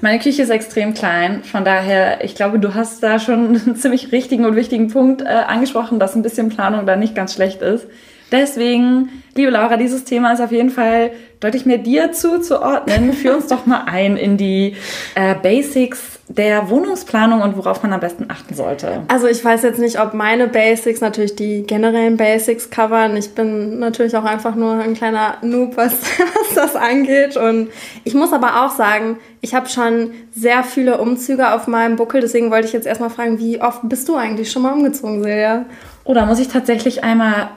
meine 0.00 0.18
Küche 0.18 0.42
ist 0.42 0.50
extrem 0.50 0.92
klein. 0.92 1.42
Von 1.42 1.64
daher, 1.64 2.22
ich 2.22 2.34
glaube, 2.34 2.58
du 2.58 2.74
hast 2.74 3.02
da 3.02 3.18
schon 3.18 3.48
einen 3.48 3.76
ziemlich 3.76 4.12
richtigen 4.12 4.44
und 4.44 4.54
wichtigen 4.54 4.88
Punkt 4.88 5.22
äh, 5.22 5.26
angesprochen, 5.26 5.98
dass 5.98 6.14
ein 6.14 6.22
bisschen 6.22 6.50
Planung 6.50 6.84
da 6.86 6.94
nicht 6.94 7.14
ganz 7.14 7.34
schlecht 7.34 7.62
ist. 7.62 7.86
Deswegen, 8.30 9.22
liebe 9.34 9.50
Laura, 9.50 9.76
dieses 9.76 10.04
Thema 10.04 10.32
ist 10.32 10.40
auf 10.40 10.52
jeden 10.52 10.70
Fall 10.70 11.12
deutlich 11.40 11.64
mehr 11.64 11.78
dir 11.78 12.12
zuzuordnen. 12.12 13.12
Führ 13.14 13.36
uns 13.36 13.46
doch 13.46 13.64
mal 13.64 13.84
ein 13.86 14.16
in 14.16 14.36
die 14.36 14.74
äh, 15.14 15.34
Basics 15.34 16.18
der 16.28 16.68
Wohnungsplanung 16.68 17.40
und 17.40 17.56
worauf 17.56 17.82
man 17.82 17.92
am 17.94 18.00
besten 18.00 18.26
achten 18.28 18.54
sollte. 18.54 19.02
Also 19.08 19.26
ich 19.26 19.42
weiß 19.42 19.62
jetzt 19.62 19.78
nicht, 19.78 19.98
ob 19.98 20.12
meine 20.12 20.46
Basics 20.46 21.00
natürlich 21.00 21.36
die 21.36 21.62
generellen 21.62 22.18
Basics 22.18 22.68
covern. 22.68 23.16
Ich 23.16 23.34
bin 23.34 23.78
natürlich 23.78 24.14
auch 24.14 24.24
einfach 24.24 24.54
nur 24.54 24.74
ein 24.74 24.92
kleiner 24.92 25.38
Noob, 25.40 25.78
was, 25.78 25.92
was 26.34 26.54
das 26.54 26.76
angeht. 26.76 27.38
Und 27.38 27.70
ich 28.04 28.12
muss 28.12 28.34
aber 28.34 28.66
auch 28.66 28.70
sagen, 28.72 29.18
ich 29.40 29.54
habe 29.54 29.70
schon 29.70 30.10
sehr 30.32 30.64
viele 30.64 30.98
Umzüge 30.98 31.54
auf 31.54 31.66
meinem 31.66 31.96
Buckel. 31.96 32.20
Deswegen 32.20 32.50
wollte 32.50 32.66
ich 32.66 32.74
jetzt 32.74 32.86
erstmal 32.86 33.10
fragen, 33.10 33.38
wie 33.38 33.62
oft 33.62 33.88
bist 33.88 34.06
du 34.08 34.16
eigentlich 34.16 34.50
schon 34.50 34.62
mal 34.62 34.74
umgezogen, 34.74 35.22
Silja? 35.22 35.64
Oh, 36.04 36.12
da 36.12 36.26
muss 36.26 36.40
ich 36.40 36.48
tatsächlich 36.48 37.04
einmal 37.04 37.48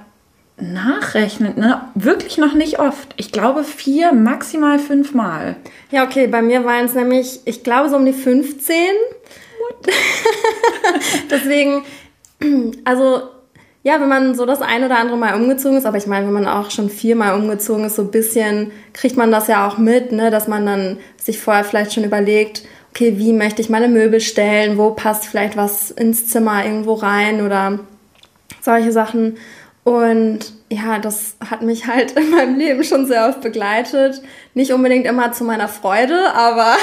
nachrechnen, 0.61 1.57
ne? 1.57 1.81
wirklich 1.95 2.37
noch 2.37 2.53
nicht 2.53 2.79
oft. 2.79 3.13
Ich 3.17 3.31
glaube 3.31 3.63
vier, 3.63 4.13
maximal 4.13 4.79
fünf 4.79 5.13
Mal. 5.13 5.55
Ja, 5.89 6.05
okay, 6.05 6.27
bei 6.27 6.41
mir 6.41 6.65
waren 6.65 6.85
es 6.85 6.93
nämlich, 6.93 7.41
ich 7.45 7.63
glaube 7.63 7.89
so 7.89 7.95
um 7.95 8.05
die 8.05 8.13
15. 8.13 8.75
Deswegen, 11.29 11.83
also 12.85 13.21
ja, 13.83 13.99
wenn 13.99 14.09
man 14.09 14.35
so 14.35 14.45
das 14.45 14.61
ein 14.61 14.83
oder 14.83 14.99
andere 14.99 15.17
Mal 15.17 15.33
umgezogen 15.33 15.77
ist, 15.77 15.85
aber 15.85 15.97
ich 15.97 16.05
meine, 16.05 16.27
wenn 16.27 16.33
man 16.33 16.47
auch 16.47 16.69
schon 16.69 16.89
viermal 16.89 17.33
umgezogen 17.33 17.85
ist, 17.85 17.95
so 17.95 18.03
ein 18.03 18.11
bisschen 18.11 18.71
kriegt 18.93 19.17
man 19.17 19.31
das 19.31 19.47
ja 19.47 19.67
auch 19.67 19.79
mit, 19.79 20.11
ne? 20.11 20.29
dass 20.29 20.47
man 20.47 20.65
dann 20.65 20.97
sich 21.17 21.39
vorher 21.39 21.63
vielleicht 21.63 21.93
schon 21.93 22.03
überlegt, 22.03 22.63
okay, 22.91 23.17
wie 23.17 23.33
möchte 23.33 23.61
ich 23.61 23.69
meine 23.69 23.87
Möbel 23.87 24.19
stellen, 24.19 24.77
wo 24.77 24.91
passt 24.91 25.25
vielleicht 25.25 25.57
was 25.57 25.89
ins 25.89 26.27
Zimmer 26.27 26.63
irgendwo 26.63 26.94
rein 26.94 27.44
oder 27.44 27.80
solche 28.61 28.91
Sachen. 28.91 29.37
Und 29.83 30.40
ja, 30.69 31.00
das 31.00 31.35
hat 31.50 31.64
mich 31.64 31.88
halt 31.88 32.11
in 32.18 32.30
meinem 32.31 32.57
Leben 32.57 32.83
schon 32.83 33.06
sehr 33.06 33.28
oft 33.28 33.42
begleitet. 33.42 34.21
Nicht 34.54 34.71
unbedingt 34.71 35.06
immer 35.06 35.31
zu 35.31 35.44
meiner 35.44 35.68
Freude, 35.68 36.33
aber 36.33 36.76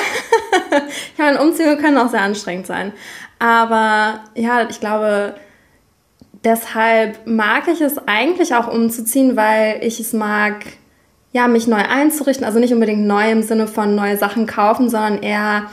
ich 1.13 1.19
meine, 1.19 1.41
Umzüge 1.41 1.77
können 1.77 1.99
auch 1.99 2.11
sehr 2.11 2.23
anstrengend 2.23 2.67
sein. 2.67 2.93
Aber 3.39 4.25
ja, 4.35 4.69
ich 4.69 4.81
glaube, 4.81 5.35
deshalb 6.45 7.27
mag 7.27 7.69
ich 7.69 7.81
es 7.81 7.99
eigentlich 8.07 8.55
auch 8.55 8.73
umzuziehen, 8.73 9.37
weil 9.37 9.79
ich 9.83 10.01
es 10.01 10.13
mag, 10.13 10.65
ja, 11.33 11.47
mich 11.47 11.69
neu 11.69 11.77
einzurichten. 11.77 12.45
Also 12.45 12.59
nicht 12.59 12.73
unbedingt 12.73 13.07
neu 13.07 13.31
im 13.31 13.43
Sinne 13.43 13.69
von 13.69 13.95
neue 13.95 14.17
Sachen 14.17 14.47
kaufen, 14.47 14.91
sondern 14.91 15.23
eher 15.23 15.71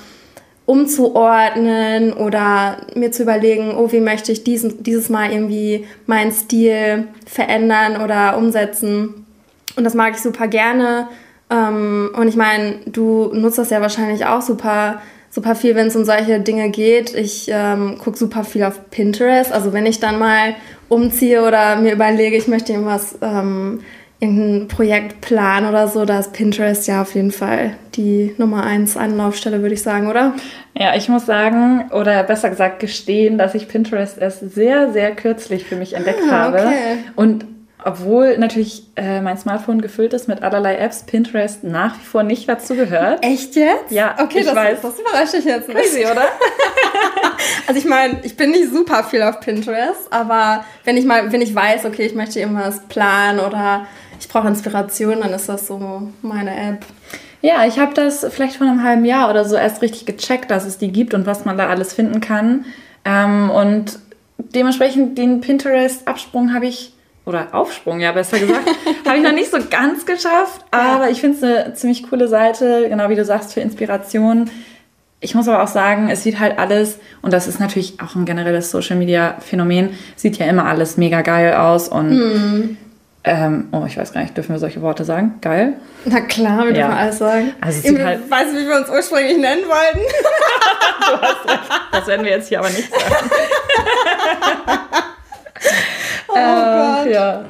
umzuordnen 0.66 2.14
oder 2.14 2.78
mir 2.96 3.12
zu 3.12 3.24
überlegen, 3.24 3.76
oh, 3.76 3.92
wie 3.92 4.00
möchte 4.00 4.32
ich 4.32 4.44
diesen, 4.44 4.84
dieses 4.84 5.10
Mal 5.10 5.32
irgendwie 5.32 5.86
meinen 6.08 6.32
Stil 6.32 7.08
verändern 7.26 8.02
oder 8.02 8.38
umsetzen. 8.38 9.26
Und 9.76 9.84
das 9.84 9.94
mag 9.94 10.16
ich 10.16 10.22
super 10.22 10.48
gerne. 10.48 11.08
Ähm, 11.52 12.12
und 12.16 12.28
ich 12.28 12.36
meine, 12.36 12.78
du 12.88 13.32
nutzt 13.34 13.58
das 13.58 13.70
ja 13.70 13.82
wahrscheinlich 13.82 14.26
auch 14.26 14.42
super, 14.42 15.02
super 15.30 15.54
viel, 15.54 15.76
wenn 15.76 15.88
es 15.88 15.96
um 15.96 16.04
solche 16.04 16.40
Dinge 16.40 16.70
geht. 16.70 17.14
Ich 17.14 17.48
ähm, 17.52 18.00
gucke 18.04 18.18
super 18.18 18.44
viel 18.44 18.64
auf 18.64 18.90
Pinterest. 18.90 19.52
Also 19.52 19.72
wenn 19.72 19.86
ich 19.86 20.00
dann 20.00 20.18
mal 20.18 20.56
umziehe 20.90 21.44
oder 21.44 21.76
mir 21.76 21.94
überlege, 21.94 22.38
ich 22.38 22.48
möchte 22.48 22.74
irgendwas 22.74 23.18
ähm, 23.22 23.82
irgendein 24.20 24.68
Projektplan 24.68 25.68
oder 25.68 25.88
so, 25.88 26.06
da 26.06 26.20
ist 26.20 26.34
Pinterest 26.34 26.88
ja 26.88 27.02
auf 27.02 27.16
jeden 27.16 27.32
Fall 27.32 27.76
die 27.96 28.34
Nummer 28.38 28.64
eins 28.64 28.96
Anlaufstelle, 28.96 29.62
würde 29.62 29.76
ich 29.76 29.82
sagen, 29.82 30.08
oder? 30.08 30.34
Ja, 30.74 30.96
ich 30.96 31.10
muss 31.10 31.26
sagen, 31.26 31.90
oder 31.92 32.24
besser 32.24 32.50
gesagt 32.50 32.80
gestehen, 32.80 33.38
dass 33.38 33.56
ich 33.56 33.68
Pinterest 33.68 34.18
erst 34.18 34.54
sehr, 34.54 34.92
sehr 34.94 35.16
kürzlich 35.16 35.66
für 35.66 35.76
mich 35.76 35.94
entdeckt 35.94 36.22
ah, 36.30 36.32
habe. 36.32 36.60
Okay. 36.60 36.98
Und 37.16 37.46
obwohl 37.88 38.40
natürlich 38.40 38.84
äh, 38.96 39.22
mein 39.22 39.38
Smartphone 39.38 39.80
gefüllt 39.80 40.14
ist 40.14 40.28
mit 40.28 40.42
allerlei 40.42 40.76
Apps, 40.78 41.04
Pinterest 41.04 41.64
nach 41.64 42.00
wie 42.00 42.04
vor 42.04 42.24
nicht 42.24 42.50
dazu 42.50 42.74
gehört. 42.74 43.24
Echt 43.24 43.56
jetzt? 43.56 43.92
Ja, 43.92 44.16
okay, 44.20 44.40
ich 44.40 44.46
das, 44.46 44.56
weiß. 44.56 44.82
das 44.82 45.00
überrascht 45.00 45.34
dich 45.34 45.46
jetzt 45.46 45.68
nicht. 45.68 45.78
Crazy, 45.78 46.04
oder? 46.04 46.24
also 47.68 47.80
ich 47.80 47.86
meine, 47.86 48.22
ich 48.24 48.36
bin 48.36 48.50
nicht 48.50 48.74
super 48.74 49.04
viel 49.04 49.22
auf 49.22 49.40
Pinterest, 49.40 50.12
aber 50.12 50.66
wenn 50.84 50.98
ich 50.98 51.06
mal, 51.06 51.32
wenn 51.32 51.42
ich 51.42 51.54
weiß, 51.54 51.86
okay, 51.86 52.08
ich 52.08 52.16
möchte 52.16 52.40
irgendwas 52.40 52.80
planen 52.88 53.40
oder 53.40 53.86
ich 54.20 54.28
brauche 54.28 54.48
Inspiration, 54.48 55.22
dann 55.22 55.34
ist 55.34 55.50
das 55.50 55.68
so 55.68 56.12
meine 56.22 56.56
App. 56.56 56.86
Ja, 57.42 57.66
ich 57.68 57.78
habe 57.78 57.94
das 57.94 58.26
vielleicht 58.32 58.56
vor 58.56 58.68
einem 58.68 58.84
halben 58.84 59.06
Jahr 59.06 59.30
oder 59.30 59.46
so 59.46 59.56
erst 59.56 59.82
richtig 59.82 60.06
gecheckt, 60.06 60.50
dass 60.50 60.66
es 60.66 60.78
die 60.78 60.92
gibt 60.92 61.14
und 61.14 61.26
was 61.26 61.46
man 61.46 61.58
da 61.58 61.68
alles 61.68 61.94
finden 61.94 62.20
kann. 62.20 62.66
Ähm, 63.06 63.52
und 63.52 64.00
dementsprechend 64.38 65.18
den 65.18 65.42
Pinterest-Absprung 65.42 66.54
habe 66.54 66.66
ich, 66.66 66.94
oder 67.26 67.54
Aufsprung, 67.54 68.00
ja, 68.00 68.12
besser 68.14 68.40
gesagt, 68.40 68.68
habe 69.06 69.18
ich 69.18 69.24
noch 69.24 69.32
nicht 69.32 69.52
so 69.52 69.58
ganz 69.70 70.06
geschafft. 70.06 70.66
Aber 70.72 71.06
ja. 71.06 71.12
ich 71.12 71.22
finde 71.22 71.38
es 71.38 71.44
eine 71.44 71.74
ziemlich 71.76 72.10
coole 72.10 72.28
Seite, 72.28 72.88
genau 72.90 73.10
wie 73.10 73.16
du 73.16 73.24
sagst, 73.24 73.54
für 73.54 73.62
Inspiration. 73.62 74.50
Ich 75.20 75.36
muss 75.36 75.48
aber 75.48 75.64
auch 75.64 75.68
sagen, 75.68 76.10
es 76.10 76.24
sieht 76.24 76.40
halt 76.40 76.60
alles, 76.60 77.00
und 77.22 77.32
das 77.32 77.48
ist 77.48 77.60
natürlich 77.60 78.00
auch 78.02 78.16
ein 78.16 78.26
generelles 78.26 78.72
Social 78.72 78.98
Media 78.98 79.38
Phänomen, 79.40 79.92
sieht 80.16 80.38
ja 80.38 80.46
immer 80.48 80.66
alles 80.66 80.98
mega 80.98 81.22
geil 81.22 81.54
aus 81.54 81.90
und 81.90 82.10
mm. 82.10 82.78
Ähm, 83.26 83.70
oh, 83.72 83.84
ich 83.88 83.98
weiß 83.98 84.14
gar 84.14 84.22
nicht, 84.22 84.38
dürfen 84.38 84.54
wir 84.54 84.60
solche 84.60 84.82
Worte 84.82 85.04
sagen? 85.04 85.40
Geil? 85.42 85.74
Na 86.06 86.22
klar, 86.22 86.66
wir 86.66 86.76
ja. 86.76 86.88
dürfen 86.88 86.98
alles 86.98 87.18
sagen. 87.18 87.54
Also 87.60 87.80
ich 87.84 88.00
halt 88.00 88.30
weiß 88.30 88.52
nicht, 88.52 88.64
wie 88.64 88.70
wir 88.70 88.78
uns 88.78 88.90
ursprünglich 88.90 89.38
nennen 89.38 89.64
wollten. 89.68 90.00
du 91.00 91.22
hast 91.22 91.50
recht. 91.50 91.72
Das 91.92 92.08
werden 92.08 92.26
wir 92.26 92.32
jetzt 92.32 92.50
hier 92.50 92.60
aber 92.60 92.70
nicht 92.70 92.90
sagen. 92.90 93.04
oh 96.30 96.36
äh, 96.36 97.04
Gott. 97.04 97.12
Ja, 97.12 97.46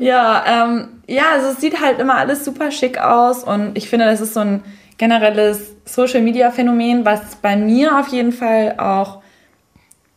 ja, 0.00 0.44
ähm, 0.46 0.88
ja, 1.06 1.24
also 1.32 1.48
es 1.48 1.60
sieht 1.60 1.80
halt 1.80 1.98
immer 1.98 2.16
alles 2.16 2.44
super 2.44 2.70
schick 2.70 2.98
aus 2.98 3.44
und 3.44 3.76
ich 3.76 3.88
finde, 3.88 4.06
das 4.06 4.20
ist 4.20 4.34
so 4.34 4.40
ein 4.40 4.62
generelles 4.98 5.74
Social-Media-Phänomen, 5.84 7.04
was 7.04 7.36
bei 7.36 7.56
mir 7.56 7.98
auf 7.98 8.08
jeden 8.08 8.32
Fall 8.32 8.74
auch 8.78 9.22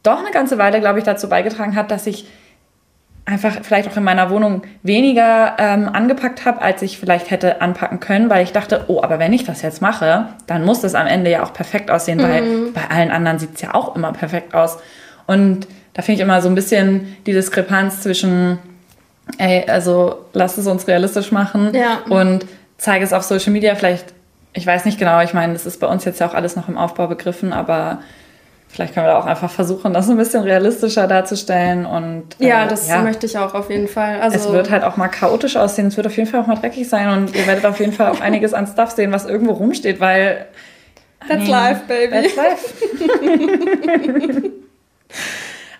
doch 0.04 0.20
eine 0.20 0.32
ganze 0.32 0.58
Weile, 0.58 0.80
glaube 0.80 1.00
ich, 1.00 1.06
dazu 1.06 1.30
beigetragen 1.30 1.76
hat, 1.76 1.92
dass 1.92 2.08
ich 2.08 2.28
einfach 3.26 3.60
vielleicht 3.62 3.90
auch 3.90 3.98
in 3.98 4.04
meiner 4.04 4.30
Wohnung 4.30 4.64
weniger 4.84 5.56
ähm, 5.58 5.90
angepackt 5.90 6.46
habe, 6.46 6.62
als 6.62 6.82
ich 6.82 6.98
vielleicht 6.98 7.30
hätte 7.30 7.62
anpacken 7.62 8.00
können, 8.00 8.30
weil 8.30 8.44
ich 8.44 8.52
dachte, 8.52 8.86
oh, 8.88 9.02
aber 9.02 9.20
wenn 9.20 9.32
ich 9.32 9.44
das 9.44 9.62
jetzt 9.62 9.82
mache, 9.82 10.28
dann 10.48 10.66
muss 10.66 10.82
das 10.82 10.96
am 10.96 11.08
Ende 11.08 11.30
ja 11.30 11.44
auch 11.44 11.54
perfekt 11.54 11.92
aussehen, 11.92 12.18
mhm. 12.18 12.24
weil 12.24 12.72
bei 12.74 12.96
allen 12.96 13.12
anderen 13.12 13.40
sieht 13.40 13.56
es 13.56 13.62
ja 13.62 13.74
auch 13.74 13.96
immer 13.96 14.12
perfekt 14.12 14.54
aus. 14.54 14.78
Und 15.28 15.68
da 15.94 16.02
finde 16.02 16.22
ich 16.22 16.26
immer 16.26 16.42
so 16.42 16.50
ein 16.50 16.56
bisschen 16.56 17.16
die 17.26 17.34
Diskrepanz 17.34 18.02
zwischen, 18.02 18.60
ey, 19.38 19.66
also 19.68 20.26
lass 20.34 20.58
es 20.58 20.68
uns 20.68 20.88
realistisch 20.88 21.32
machen 21.32 21.74
ja. 21.74 22.00
und 22.10 22.46
zeige 22.78 23.06
es 23.06 23.14
auf 23.14 23.24
Social 23.24 23.54
Media 23.54 23.76
vielleicht 23.76 24.14
ich 24.54 24.68
weiß 24.68 24.86
nicht 24.86 25.00
genau, 25.00 25.22
ich 25.22 25.34
meine, 25.34 25.54
das 25.54 25.66
ist 25.66 25.80
bei 25.80 25.88
uns 25.88 26.06
jetzt 26.06 26.20
ja 26.20 26.28
auch 26.28 26.34
alles 26.34 26.56
noch 26.56 26.68
im 26.68 26.78
Aufbau 26.78 27.08
begriffen, 27.08 27.54
aber 27.54 28.00
vielleicht 28.72 28.94
können 28.94 29.06
wir 29.06 29.12
da 29.12 29.20
auch 29.20 29.26
einfach 29.26 29.50
versuchen, 29.50 29.94
das 29.94 30.10
ein 30.10 30.18
bisschen 30.18 30.44
realistischer 30.44 31.08
darzustellen. 31.08 31.86
Und, 31.86 32.24
äh, 32.40 32.48
ja, 32.48 32.66
das 32.66 32.88
ja. 32.88 33.02
möchte 33.02 33.26
ich 33.26 33.38
auch 33.38 33.54
auf 33.54 33.70
jeden 33.70 33.88
Fall. 33.88 34.22
Also 34.22 34.38
es 34.38 34.52
wird 34.52 34.70
halt 34.70 34.84
auch 34.84 34.98
mal 34.98 35.10
chaotisch 35.10 35.58
aussehen, 35.58 35.88
es 35.88 35.98
wird 35.98 36.08
auf 36.08 36.16
jeden 36.16 36.30
Fall 36.30 36.42
auch 36.42 36.48
mal 36.48 36.56
dreckig 36.56 36.88
sein 36.88 37.10
und 37.10 37.36
ihr 37.36 37.46
werdet 37.48 37.66
auf 37.66 37.80
jeden 37.80 37.92
Fall 37.92 38.12
auch 38.12 38.22
einiges 38.22 38.54
an 38.54 38.68
Stuff 38.68 38.92
sehen, 38.92 39.12
was 39.12 39.26
irgendwo 39.26 39.54
rumsteht, 39.54 40.00
weil. 40.00 40.46
That's 41.28 41.44
I 41.44 41.48
life, 41.48 41.82
baby. 41.88 42.12
That's 42.12 42.36
life. 42.36 42.74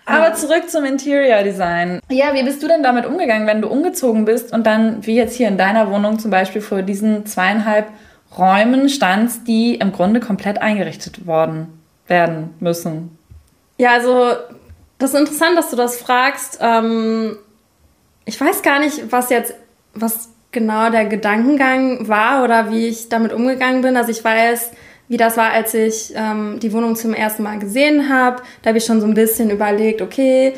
Aber 0.04 0.34
zurück 0.34 0.68
zum 0.68 0.84
Interior 0.84 1.42
Design. 1.42 2.00
Ja, 2.10 2.34
wie 2.34 2.42
bist 2.42 2.62
du 2.62 2.68
denn 2.68 2.82
damit 2.82 3.06
umgegangen, 3.06 3.46
wenn 3.46 3.62
du 3.62 3.68
umgezogen 3.68 4.24
bist 4.24 4.52
und 4.52 4.66
dann, 4.66 5.06
wie 5.06 5.14
jetzt 5.14 5.36
hier 5.36 5.48
in 5.48 5.56
deiner 5.56 5.90
Wohnung 5.90 6.18
zum 6.18 6.30
Beispiel, 6.30 6.60
vor 6.60 6.82
diesen 6.82 7.24
zweieinhalb 7.24 7.86
Räumen 8.36 8.88
standst, 8.88 9.46
die 9.48 9.76
im 9.76 9.92
Grunde 9.92 10.20
komplett 10.20 10.60
eingerichtet 10.60 11.26
worden 11.26 11.81
werden 12.06 12.54
müssen. 12.60 13.16
Ja, 13.78 13.92
also 13.92 14.32
das 14.98 15.14
ist 15.14 15.20
interessant, 15.20 15.56
dass 15.56 15.70
du 15.70 15.76
das 15.76 15.96
fragst. 15.96 16.58
Ähm, 16.60 17.36
ich 18.24 18.40
weiß 18.40 18.62
gar 18.62 18.78
nicht, 18.78 19.10
was 19.10 19.30
jetzt, 19.30 19.54
was 19.94 20.30
genau 20.52 20.90
der 20.90 21.06
Gedankengang 21.06 22.06
war 22.08 22.44
oder 22.44 22.70
wie 22.70 22.86
ich 22.86 23.08
damit 23.08 23.32
umgegangen 23.32 23.82
bin. 23.82 23.96
Also 23.96 24.10
ich 24.10 24.22
weiß, 24.22 24.70
wie 25.08 25.16
das 25.16 25.36
war, 25.36 25.50
als 25.50 25.74
ich 25.74 26.12
ähm, 26.14 26.60
die 26.60 26.72
Wohnung 26.72 26.94
zum 26.94 27.14
ersten 27.14 27.42
Mal 27.42 27.58
gesehen 27.58 28.08
habe. 28.08 28.42
Da 28.62 28.68
habe 28.68 28.78
ich 28.78 28.84
schon 28.84 29.00
so 29.00 29.06
ein 29.06 29.14
bisschen 29.14 29.50
überlegt, 29.50 30.00
okay, 30.00 30.54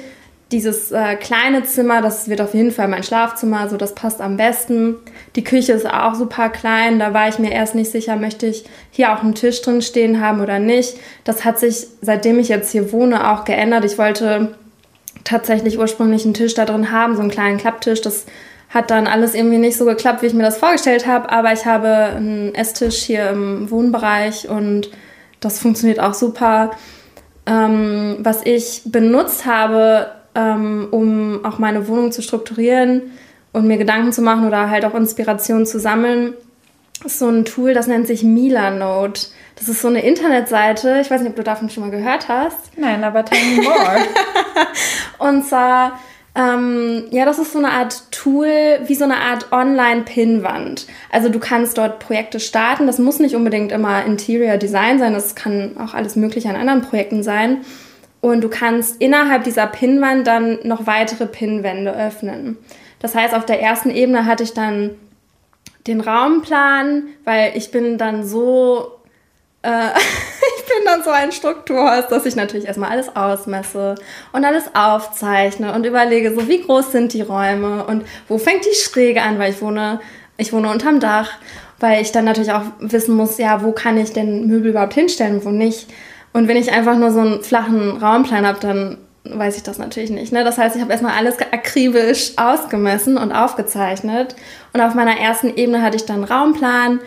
dieses 0.55 0.93
äh, 0.93 1.17
kleine 1.17 1.65
Zimmer, 1.65 2.01
das 2.01 2.29
wird 2.29 2.41
auf 2.41 2.55
jeden 2.55 2.71
Fall 2.71 2.87
mein 2.87 3.03
Schlafzimmer, 3.03 3.69
so 3.69 3.77
das 3.77 3.97
passt 3.97 4.21
am 4.21 4.37
besten. 4.37 4.95
Die 5.35 5.43
Küche 5.43 5.73
ist 5.73 5.85
auch 5.85 6.15
super 6.15 6.49
klein, 6.49 7.01
da 7.01 7.13
war 7.13 7.29
ich 7.29 7.41
mir 7.41 7.51
erst 7.51 7.75
nicht 7.75 7.91
sicher, 7.91 8.15
möchte 8.15 8.47
ich 8.47 8.65
hier 8.93 9.13
auch 9.13 9.23
einen 9.23 9.35
Tisch 9.35 9.61
drin 9.63 9.83
stehen 9.83 10.21
haben 10.21 10.41
oder 10.41 10.61
nicht. 10.61 10.97
Das 11.25 11.45
hat 11.45 11.59
sich, 11.59 11.89
seitdem 12.01 12.39
ich 12.39 12.49
jetzt 12.49 12.71
hier 12.71 12.93
wohne, 12.93 13.33
auch 13.33 13.45
geändert. 13.45 13.85
Ich 13.85 13.99
wollte 13.99 14.55
tatsächlich 15.25 15.77
ursprünglich 15.77 16.25
einen 16.25 16.35
Tisch 16.35 16.55
da 16.55 16.65
drin 16.67 16.93
haben, 16.93 17.17
so 17.17 17.23
einen 17.23 17.33
kleinen 17.33 17.59
Klapptisch. 17.59 18.01
Das 18.01 18.25
hat 18.71 18.93
dann 18.93 19.09
alles 19.09 19.35
irgendwie 19.35 19.59
nicht 19.59 19.77
so 19.77 19.85
geklappt, 19.85 20.23
wie 20.23 20.27
ich 20.27 20.35
mir 20.35 20.45
das 20.45 20.59
vorgestellt 20.59 21.09
habe, 21.09 21.31
aber 21.31 21.53
ich 21.53 21.67
habe 21.67 21.89
einen 21.89 22.55
Esstisch 22.55 23.03
hier 23.03 23.31
im 23.31 23.71
Wohnbereich 23.73 24.49
und 24.49 24.91
das 25.41 25.59
funktioniert 25.59 25.99
auch 25.99 26.15
super. 26.15 26.71
Ähm, 27.47 28.19
was 28.21 28.41
ich 28.45 28.83
benutzt 28.87 29.47
habe, 29.47 30.13
ähm, 30.35 30.89
um 30.91 31.45
auch 31.45 31.59
meine 31.59 31.89
Wohnung 31.89 32.13
zu 32.13 32.23
strukturieren 32.23 33.03
und 33.53 33.67
mir 33.67 33.77
Gedanken 33.77 34.13
zu 34.13 34.23
machen 34.23 34.47
oder 34.47 34.71
halt 34.71 34.85
auch 34.85 34.95
Inspiration 34.95 35.67
zu 35.67 35.79
sammeln, 35.79 36.35
ist 37.05 37.19
so 37.19 37.29
ein 37.29 37.45
Tool, 37.45 37.75
das 37.75 37.87
nennt 37.87 38.07
sich 38.07 38.23
Milanote. 38.23 39.29
Das 39.57 39.69
ist 39.69 39.83
so 39.83 39.89
eine 39.89 40.05
Internetseite. 40.05 40.99
Ich 41.01 41.11
weiß 41.11 41.21
nicht, 41.21 41.31
ob 41.31 41.37
du 41.37 41.43
davon 41.43 41.71
schon 41.71 41.85
mal 41.85 41.91
gehört 41.91 42.29
hast. 42.29 42.77
Nein, 42.77 43.05
aber 43.05 43.25
tell 43.25 43.39
me 43.39 43.63
more. 43.63 43.99
und 45.19 45.45
zwar, 45.45 46.01
ähm, 46.35 47.05
ja, 47.11 47.25
das 47.25 47.39
ist 47.39 47.53
so 47.53 47.59
eine 47.59 47.71
Art 47.71 48.11
Tool, 48.11 48.49
wie 48.87 48.95
so 48.95 49.05
eine 49.05 49.19
Art 49.19 49.53
Online-Pinnwand. 49.53 50.87
Also 51.13 51.29
du 51.29 51.39
kannst 51.39 51.79
dort 51.79 52.01
Projekte 52.01 52.41
starten. 52.41 52.87
Das 52.87 52.99
muss 52.99 53.21
nicht 53.21 53.37
unbedingt 53.37 53.71
immer 53.71 54.05
Interior 54.05 54.57
Design 54.57 54.99
sein. 54.99 55.13
Das 55.13 55.37
kann 55.37 55.77
auch 55.79 55.95
alles 55.95 56.17
Mögliche 56.17 56.49
an 56.49 56.57
anderen 56.57 56.83
Projekten 56.83 57.23
sein. 57.23 57.59
Und 58.25 58.41
du 58.41 58.49
kannst 58.49 59.03
innerhalb 59.03 59.45
dieser 59.45 59.67
Pinnwand 59.67 60.27
dann 60.27 60.59
noch 60.63 60.87
weitere 60.87 61.27
Pinnwände 61.27 61.95
öffnen. 61.95 62.57
Das 63.01 63.15
heißt, 63.15 63.35
auf 63.35 63.45
der 63.45 63.61
ersten 63.61 63.91
Ebene 63.91 64.25
hatte 64.25 64.45
ich 64.45 64.55
dann 64.55 64.93
den 65.87 66.01
Raumplan, 66.01 67.03
weil 67.25 67.53
ich 67.55 67.71
bin 67.71 67.99
dann 67.99 68.27
so, 68.27 68.93
äh, 69.61 69.89
ich 70.59 70.65
bin 70.65 70.87
dann 70.87 71.03
so 71.03 71.11
ein 71.11 71.33
Strukturhaus, 71.33 72.09
dass 72.09 72.25
ich 72.25 72.35
natürlich 72.35 72.65
erstmal 72.65 72.93
alles 72.93 73.15
ausmesse 73.15 73.97
und 74.33 74.43
alles 74.47 74.75
aufzeichne 74.75 75.75
und 75.75 75.85
überlege, 75.85 76.35
so 76.35 76.49
wie 76.49 76.63
groß 76.63 76.93
sind 76.93 77.13
die 77.13 77.21
Räume 77.21 77.85
und 77.85 78.07
wo 78.29 78.39
fängt 78.39 78.65
die 78.65 78.75
Schräge 78.75 79.21
an, 79.21 79.39
weil 79.39 79.53
ich 79.53 79.61
wohne, 79.61 80.01
ich 80.39 80.51
wohne 80.51 80.71
unterm 80.71 80.99
Dach, 80.99 81.31
weil 81.79 82.01
ich 82.01 82.11
dann 82.11 82.25
natürlich 82.25 82.53
auch 82.53 82.65
wissen 82.79 83.17
muss, 83.17 83.37
ja, 83.37 83.63
wo 83.63 83.73
kann 83.73 83.99
ich 83.99 84.15
denn 84.15 84.47
Möbel 84.47 84.71
überhaupt 84.71 84.95
hinstellen 84.95 85.45
wo 85.45 85.51
nicht. 85.51 85.91
Und 86.35 86.49
wenn 86.49 86.57
ich 86.57 86.73
einfach 86.73 86.99
nur 86.99 87.13
so 87.13 87.21
einen 87.21 87.43
flachen 87.43 87.97
Raumplan 87.97 88.45
habe, 88.45 88.59
dann 88.61 88.99
weiß 89.23 89.57
ich 89.57 89.63
das 89.63 89.79
natürlich 89.79 90.11
nicht. 90.11 90.33
Ne? 90.33 90.43
Das 90.43 90.59
heißt, 90.59 90.75
ich 90.75 90.83
habe 90.83 90.91
erstmal 90.91 91.17
alles 91.17 91.39
akribisch 91.39 92.33
ausgemessen 92.37 93.17
und 93.17 93.33
aufgezeichnet. 93.33 94.35
Und 94.73 94.81
auf 94.81 94.95
meiner 94.95 95.17
ersten 95.17 95.57
Ebene 95.57 95.81
hatte 95.81 95.97
ich 95.97 96.05
dann 96.05 96.17
einen 96.17 96.25
Raumplan. 96.25 96.99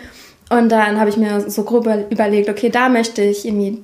Und 0.50 0.70
dann 0.70 0.98
habe 0.98 1.10
ich 1.10 1.18
mir 1.18 1.50
so 1.50 1.64
grob 1.64 1.88
überlegt, 2.10 2.50
okay, 2.50 2.70
da 2.70 2.88
möchte 2.88 3.22
ich 3.22 3.46
irgendwie 3.46 3.84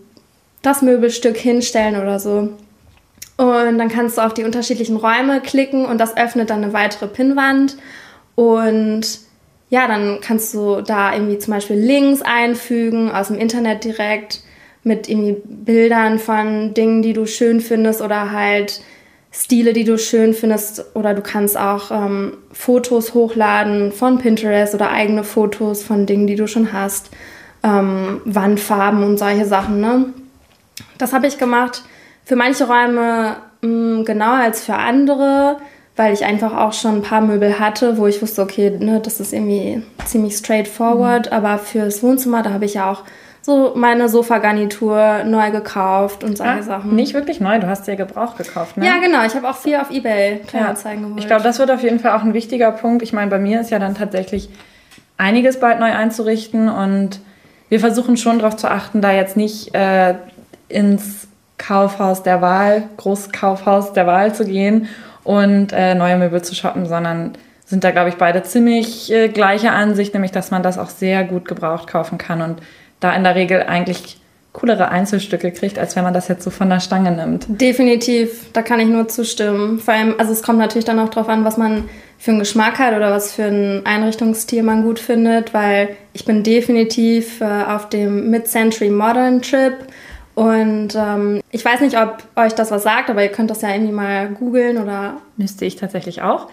das 0.62 0.82
Möbelstück 0.82 1.36
hinstellen 1.36 2.02
oder 2.02 2.20
so. 2.20 2.50
Und 3.36 3.78
dann 3.78 3.90
kannst 3.90 4.18
du 4.18 4.22
auf 4.22 4.34
die 4.34 4.46
unterschiedlichen 4.46 4.96
Räume 4.96 5.42
klicken 5.42 5.86
und 5.86 5.98
das 5.98 6.16
öffnet 6.16 6.52
dann 6.52 6.64
eine 6.64 6.72
weitere 6.72 7.08
Pinnwand. 7.08 7.76
Und 8.36 9.20
ja, 9.70 9.90
dann 9.90 10.22
kannst 10.22 10.54
du 10.54 10.80
da 10.80 11.14
irgendwie 11.14 11.38
zum 11.38 11.54
Beispiel 11.54 11.76
Links 11.76 12.22
einfügen 12.22 13.12
aus 13.12 13.28
dem 13.28 13.38
Internet 13.38 13.84
direkt 13.84 14.40
mit 14.84 15.10
irgendwie 15.10 15.38
Bildern 15.46 16.20
von 16.20 16.74
Dingen, 16.74 17.02
die 17.02 17.14
du 17.14 17.26
schön 17.26 17.62
findest 17.62 18.02
oder 18.02 18.32
halt 18.32 18.82
Stile, 19.32 19.74
die 19.74 19.84
du 19.84 19.98
schön 19.98 20.34
findest. 20.34 20.96
Oder 20.96 21.14
du 21.14 21.22
kannst 21.22 21.58
auch 21.58 21.92
ähm, 21.92 22.38
Fotos 22.52 23.14
hochladen 23.14 23.92
von 23.92 24.20
Pinterest 24.20 24.76
oder 24.76 24.92
eigene 24.92 25.24
Fotos 25.24 25.84
von 25.84 26.06
Dingen, 26.06 26.28
die 26.28 26.36
du 26.36 26.48
schon 26.48 26.72
hast. 26.72 27.10
Ähm, 27.64 28.22
Wandfarben 28.26 29.04
und 29.04 29.18
solche 29.18 29.46
Sachen. 29.46 29.80
Ne? 29.80 30.14
Das 30.98 31.14
habe 31.14 31.28
ich 31.28 31.38
gemacht 31.38 31.84
für 32.26 32.36
manche 32.36 32.68
Räume 32.68 33.38
mh, 33.62 33.68
mm, 33.68 34.06
genauer 34.06 34.38
als 34.38 34.64
für 34.66 34.76
andere, 34.76 35.58
weil 35.96 36.14
ich 36.14 36.26
einfach 36.26 36.56
auch 36.56 36.74
schon 36.74 36.96
ein 36.96 37.02
paar 37.02 37.22
Möbel 37.22 37.60
hatte, 37.60 37.98
wo 37.98 38.08
ich 38.08 38.22
wusste, 38.22 38.42
okay, 38.42 38.72
ne, 38.80 39.00
das 39.00 39.20
ist 39.20 39.34
irgendwie 39.34 39.84
ziemlich 40.06 40.38
straightforward. 40.38 41.28
Mhm. 41.28 41.34
Aber 41.34 41.58
fürs 41.58 42.02
Wohnzimmer, 42.02 42.42
da 42.42 42.52
habe 42.52 42.66
ich 42.66 42.76
ja 42.76 42.92
auch 42.92 43.04
so 43.44 43.74
meine 43.76 44.08
Sofagarnitur 44.08 45.26
neu 45.26 45.52
gekauft 45.52 46.24
und 46.24 46.38
solche 46.38 46.54
ah, 46.54 46.64
Sachen. 46.64 46.96
Nicht 46.96 47.14
wirklich 47.14 47.42
neu, 47.42 47.60
du 47.60 47.68
hast 47.68 47.86
ja 47.88 47.96
gebraucht 47.96 48.38
gekauft, 48.38 48.78
ne? 48.78 48.86
Ja, 48.86 49.00
genau. 49.00 49.26
Ich 49.26 49.36
habe 49.36 49.50
auch 49.50 49.58
viel 49.58 49.76
auf 49.76 49.92
Ebay 49.92 50.40
Kleinanzeigen 50.48 51.02
ja. 51.02 51.08
geholt. 51.08 51.22
Ich 51.22 51.28
glaube, 51.28 51.44
das 51.44 51.60
wird 51.60 51.70
auf 51.70 51.84
jeden 51.84 52.00
Fall 52.00 52.18
auch 52.18 52.24
ein 52.24 52.34
wichtiger 52.34 52.72
Punkt. 52.72 53.04
Ich 53.04 53.12
meine, 53.12 53.30
bei 53.30 53.40
mir 53.40 53.60
ist 53.60 53.70
ja 53.70 53.80
dann 53.80 53.96
tatsächlich 53.96 54.50
einiges 55.18 55.60
bald 55.60 55.82
neu 55.82 55.92
einzurichten 55.92 56.70
und 56.70 57.20
wir 57.68 57.82
versuchen 57.82 58.16
schon 58.16 58.40
darauf 58.40 58.56
zu 58.56 58.72
achten, 58.72 59.02
da 59.02 59.12
jetzt 59.12 59.36
nicht 59.36 59.76
äh, 59.76 60.16
ins 60.70 61.28
Kaufhaus 61.58 62.24
der 62.24 62.42
Wahl, 62.42 62.84
Großkaufhaus 62.96 63.92
der 63.92 64.08
Wahl 64.08 64.34
zu 64.34 64.46
gehen 64.46 64.88
und 65.26 65.74
äh, 65.74 65.96
neue 65.96 66.18
Möbel 66.18 66.42
zu 66.42 66.56
shoppen, 66.56 66.86
sondern 66.86 67.34
sind 67.66 67.84
da, 67.84 67.92
glaube 67.92 68.10
ich, 68.10 68.16
beide 68.16 68.44
ziemlich 68.44 69.12
äh, 69.12 69.28
gleicher 69.28 69.74
Ansicht, 69.74 70.14
nämlich 70.14 70.32
dass 70.32 70.52
man 70.52 70.64
das 70.64 70.78
auch 70.78 70.90
sehr 70.90 71.24
gut 71.24 71.48
gebraucht 71.48 71.88
kaufen 71.88 72.18
kann 72.18 72.42
und 72.42 72.62
da 73.04 73.14
in 73.14 73.24
der 73.24 73.36
Regel 73.36 73.64
eigentlich 73.64 74.18
coolere 74.54 74.90
Einzelstücke 74.90 75.52
kriegt, 75.52 75.80
als 75.80 75.96
wenn 75.96 76.04
man 76.04 76.14
das 76.14 76.28
jetzt 76.28 76.44
so 76.44 76.52
von 76.52 76.70
der 76.70 76.80
Stange 76.80 77.12
nimmt. 77.12 77.46
Definitiv, 77.48 78.52
da 78.54 78.62
kann 78.62 78.80
ich 78.80 78.88
nur 78.88 79.08
zustimmen. 79.08 79.80
Vor 79.80 79.94
allem, 79.94 80.16
also 80.20 80.32
es 80.32 80.44
kommt 80.44 80.60
natürlich 80.60 80.86
dann 80.86 81.00
auch 81.00 81.10
darauf 81.10 81.28
an, 81.28 81.44
was 81.44 81.58
man 81.58 81.90
für 82.20 82.32
einen 82.32 82.40
Geschmack 82.40 82.78
hat 82.78 82.96
oder 82.96 83.12
was 83.12 83.34
für 83.34 83.46
ein 83.46 83.86
Einrichtungsstil 83.86 84.62
man 84.64 84.84
gut 84.84 85.00
findet, 85.00 85.54
weil 85.54 85.90
ich 86.14 86.24
bin 86.24 86.44
definitiv 86.44 87.42
äh, 87.42 87.46
auf 87.46 87.90
dem 87.90 88.30
Mid-Century 88.30 88.90
Modern 88.92 89.42
Trip 89.42 89.74
und 90.36 90.96
ähm, 90.96 91.42
ich 91.52 91.64
weiß 91.64 91.82
nicht, 91.82 91.98
ob 91.98 92.24
euch 92.36 92.54
das 92.54 92.72
was 92.72 92.84
sagt, 92.84 93.10
aber 93.10 93.22
ihr 93.24 93.30
könnt 93.30 93.52
das 93.52 93.62
ja 93.62 93.70
irgendwie 93.70 93.94
mal 93.94 94.30
googeln 94.30 94.82
oder. 94.82 95.18
Müsste 95.38 95.66
ich 95.66 95.76
tatsächlich 95.76 96.22
auch. 96.22 96.48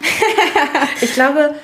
ich 1.00 1.14
glaube, 1.14 1.54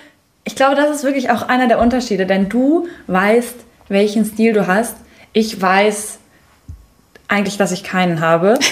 ich 0.45 0.57
glaube, 0.57 0.77
das 0.77 0.95
ist 0.95 1.05
wirklich 1.05 1.31
auch 1.31 1.49
einer 1.49 1.67
der 1.67 1.79
Unterschiede, 1.79 2.25
denn 2.25 2.49
du 2.49 2.87
weißt, 3.07 3.66
welchen 3.89 4.25
Stil 4.25 4.53
du 4.53 4.67
hast. 4.67 4.97
Ich 5.33 5.61
weiß 5.61 6.19
eigentlich, 7.29 7.57
dass 7.57 7.73
ich 7.73 7.85
keinen 7.85 8.21
habe. 8.21 8.59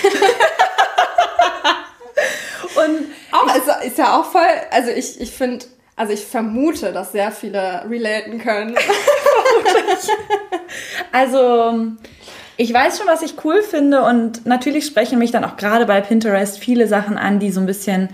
Und 2.77 3.07
auch, 3.33 3.47
also 3.49 3.71
ist 3.87 3.99
ja 3.99 4.19
auch 4.19 4.25
voll, 4.25 4.43
also 4.71 4.91
ich, 4.91 5.21
ich 5.21 5.31
finde, 5.31 5.67
also 5.97 6.13
ich 6.13 6.25
vermute, 6.25 6.93
dass 6.93 7.13
sehr 7.13 7.31
viele 7.31 7.85
relaten 7.89 8.39
können. 8.39 8.75
also 11.13 11.95
ich 12.57 12.73
weiß 12.73 12.99
schon, 12.99 13.07
was 13.07 13.23
ich 13.23 13.45
cool 13.45 13.63
finde 13.63 14.03
und 14.03 14.47
natürlich 14.47 14.87
sprechen 14.87 15.19
mich 15.19 15.33
dann 15.33 15.45
auch 15.45 15.57
gerade 15.57 15.87
bei 15.87 16.01
Pinterest 16.01 16.59
viele 16.59 16.87
Sachen 16.87 17.19
an, 17.19 17.39
die 17.41 17.51
so 17.51 17.61
ein 17.61 17.67
bisschen, 17.67 18.11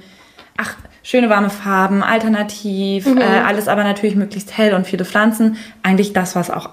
ach, 0.56 0.76
schöne 1.02 1.28
warme 1.28 1.50
Farben, 1.50 2.02
alternativ, 2.02 3.06
mhm. 3.06 3.18
äh, 3.18 3.24
alles 3.24 3.68
aber 3.68 3.84
natürlich 3.84 4.16
möglichst 4.16 4.56
hell 4.56 4.74
und 4.74 4.86
viele 4.86 5.04
Pflanzen. 5.04 5.56
Eigentlich 5.82 6.12
das, 6.12 6.36
was 6.36 6.50
auch 6.50 6.70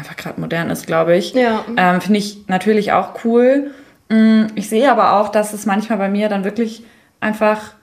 einfach 0.00 0.16
gerade 0.16 0.40
modern 0.40 0.70
ist, 0.70 0.86
glaube 0.86 1.16
ich. 1.16 1.34
Ja. 1.34 1.64
Ähm, 1.76 2.00
finde 2.00 2.18
ich 2.18 2.48
natürlich 2.48 2.92
auch 2.92 3.24
cool. 3.24 3.70
Mm, 4.08 4.46
ich 4.54 4.68
sehe 4.68 4.90
aber 4.90 5.14
auch, 5.20 5.28
dass 5.28 5.52
es 5.52 5.66
manchmal 5.66 5.98
bei 5.98 6.08
mir 6.08 6.28
dann 6.28 6.42
wirklich 6.42 6.82
einfach 7.20 7.74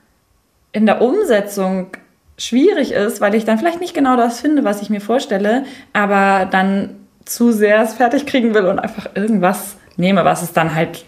in 0.71 0.85
der 0.85 1.01
Umsetzung 1.01 1.87
schwierig 2.37 2.91
ist, 2.91 3.21
weil 3.21 3.35
ich 3.35 3.45
dann 3.45 3.57
vielleicht 3.57 3.79
nicht 3.79 3.93
genau 3.93 4.17
das 4.17 4.41
finde, 4.41 4.63
was 4.63 4.81
ich 4.81 4.89
mir 4.89 5.01
vorstelle, 5.01 5.63
aber 5.93 6.45
dann 6.45 6.95
zu 7.25 7.51
sehr 7.51 7.81
es 7.81 7.93
fertig 7.93 8.25
kriegen 8.25 8.53
will 8.53 8.65
und 8.65 8.79
einfach 8.79 9.09
irgendwas 9.15 9.77
nehme, 9.95 10.23
was 10.25 10.43
es 10.43 10.53
dann 10.53 10.75
halt 10.75 11.05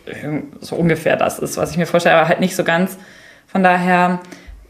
so 0.59 0.75
ungefähr 0.75 1.15
das 1.15 1.39
ist, 1.39 1.57
was 1.57 1.71
ich 1.71 1.77
mir 1.77 1.85
vorstelle, 1.85 2.15
aber 2.15 2.27
halt 2.27 2.39
nicht 2.39 2.55
so 2.55 2.63
ganz. 2.63 2.97
Von 3.47 3.63
daher 3.63 4.19